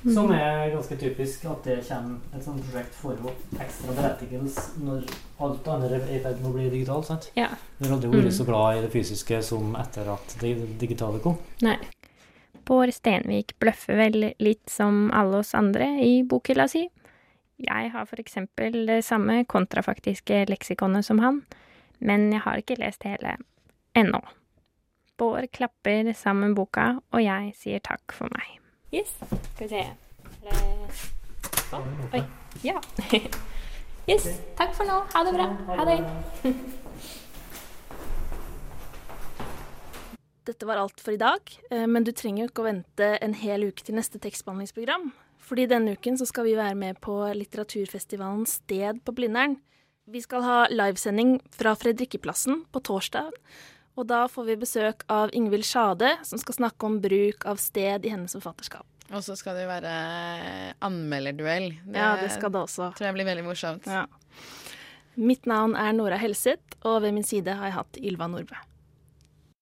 Mm. 0.06 0.12
Som 0.14 0.30
er 0.30 0.70
ganske 0.70 0.96
typisk 1.00 1.44
at 1.50 1.64
det 1.66 1.76
kommer 1.88 2.36
et 2.36 2.44
sånt 2.44 2.62
prosjekt 2.68 2.94
for 2.94 3.18
å 3.26 3.32
ekstra 3.58 3.94
berettigelse 3.96 4.84
når 4.84 5.06
alt 5.42 5.68
annet 5.72 5.94
er 5.96 6.04
i 6.14 6.20
ferd 6.22 6.40
med 6.42 6.50
å 6.50 6.54
bli 6.54 6.66
digitalt. 6.70 7.08
sant? 7.08 7.30
Ja. 7.34 7.48
Det 7.78 7.88
hadde 7.88 8.06
aldri 8.06 8.10
vært 8.20 8.30
Mm. 8.30 8.36
så 8.38 8.46
glad 8.46 8.76
i 8.76 8.80
det 8.82 8.92
fysiske 8.92 9.42
som 9.42 9.74
etter 9.76 10.12
at 10.12 10.36
det 10.40 10.78
digitale 10.78 11.18
kom. 11.20 11.38
Nei. 11.62 11.76
Bård 12.66 12.92
Stenvik 12.94 13.58
bløffer 13.58 13.96
vel 13.96 14.34
litt 14.38 14.70
som 14.70 15.10
alle 15.14 15.38
oss 15.38 15.54
andre 15.54 15.98
i 16.02 16.22
bokhylla 16.22 16.68
si. 16.68 16.88
Jeg 17.58 17.90
har 17.90 18.06
for 18.06 18.16
eksempel 18.16 18.86
det 18.86 19.04
samme 19.04 19.44
kontrafaktiske 19.46 20.46
leksikonet 20.50 21.04
som 21.04 21.18
han, 21.18 21.42
men 22.00 22.30
jeg 22.32 22.40
har 22.42 22.56
ikke 22.58 22.78
lest 22.78 23.02
hele 23.04 23.36
ennå. 23.96 24.20
Bård 25.16 25.48
klapper 25.56 26.12
sammen 26.12 26.54
boka, 26.56 27.00
og 27.12 27.22
jeg 27.24 27.54
sier 27.56 27.80
takk 27.84 28.12
for 28.12 28.28
meg. 28.36 28.58
Yes. 28.92 29.16
Skal 29.54 29.64
vi 29.64 29.68
se. 29.72 29.84
Det? 30.44 30.56
Oi. 32.14 32.24
Ja. 32.64 32.80
Yes. 34.06 34.22
Takk 34.54 34.70
for 34.78 34.86
nå. 34.86 35.00
Ha 35.10 35.20
det 35.26 35.32
bra. 35.34 35.46
Ha 35.66 35.84
det. 35.88 35.96
Dette 40.46 40.66
var 40.68 40.78
alt 40.78 41.00
for 41.02 41.10
i 41.16 41.18
dag, 41.18 41.40
eh, 41.74 41.88
men 41.90 42.06
du 42.06 42.12
trenger 42.14 42.44
jo 42.44 42.50
ikke 42.52 42.62
å 42.62 42.68
vente 42.68 43.08
en 43.18 43.34
hel 43.34 43.66
uke 43.66 43.82
til 43.82 43.98
neste 43.98 44.20
tekstbehandlingsprogram. 44.22 45.08
Fordi 45.42 45.66
denne 45.70 45.96
uken 45.98 46.18
så 46.20 46.26
skal 46.30 46.46
vi 46.46 46.54
være 46.54 46.78
med 46.78 47.00
på 47.02 47.18
litteraturfestivalen 47.34 48.46
Sted 48.46 49.02
på 49.02 49.14
Blindern. 49.18 49.58
Vi 50.06 50.22
skal 50.22 50.46
ha 50.46 50.58
livesending 50.70 51.40
fra 51.50 51.74
Fredrikkeplassen 51.74 52.62
på 52.70 52.78
torsdag. 52.86 53.34
Og 53.96 54.04
da 54.10 54.26
får 54.28 54.44
vi 54.50 54.58
besøk 54.60 55.06
av 55.12 55.32
Ingvild 55.36 55.64
Sjade, 55.64 56.12
som 56.28 56.40
skal 56.40 56.58
snakke 56.58 56.88
om 56.88 56.98
bruk 57.00 57.46
av 57.48 57.56
sted 57.60 58.04
i 58.04 58.12
hennes 58.12 58.36
forfatterskap. 58.36 58.84
Og 59.14 59.22
så 59.22 59.36
skal 59.38 59.56
det 59.56 59.64
jo 59.64 59.70
være 59.70 59.94
anmelderduell. 60.84 61.70
Ja, 61.94 62.16
det 62.20 62.32
skal 62.34 62.52
det 62.52 62.64
også. 62.66 62.90
tror 62.98 63.08
jeg 63.08 63.16
blir 63.16 63.28
veldig 63.28 63.44
morsomt. 63.46 63.86
Ja. 63.86 64.04
Mitt 65.16 65.46
navn 65.48 65.76
er 65.80 65.94
Nora 65.96 66.18
Helseth, 66.20 66.76
og 66.84 67.00
ved 67.06 67.14
min 67.16 67.24
side 67.24 67.54
har 67.56 67.70
jeg 67.70 67.78
hatt 67.78 68.00
Ylva 68.02 68.28
Nordbø. 68.28 68.58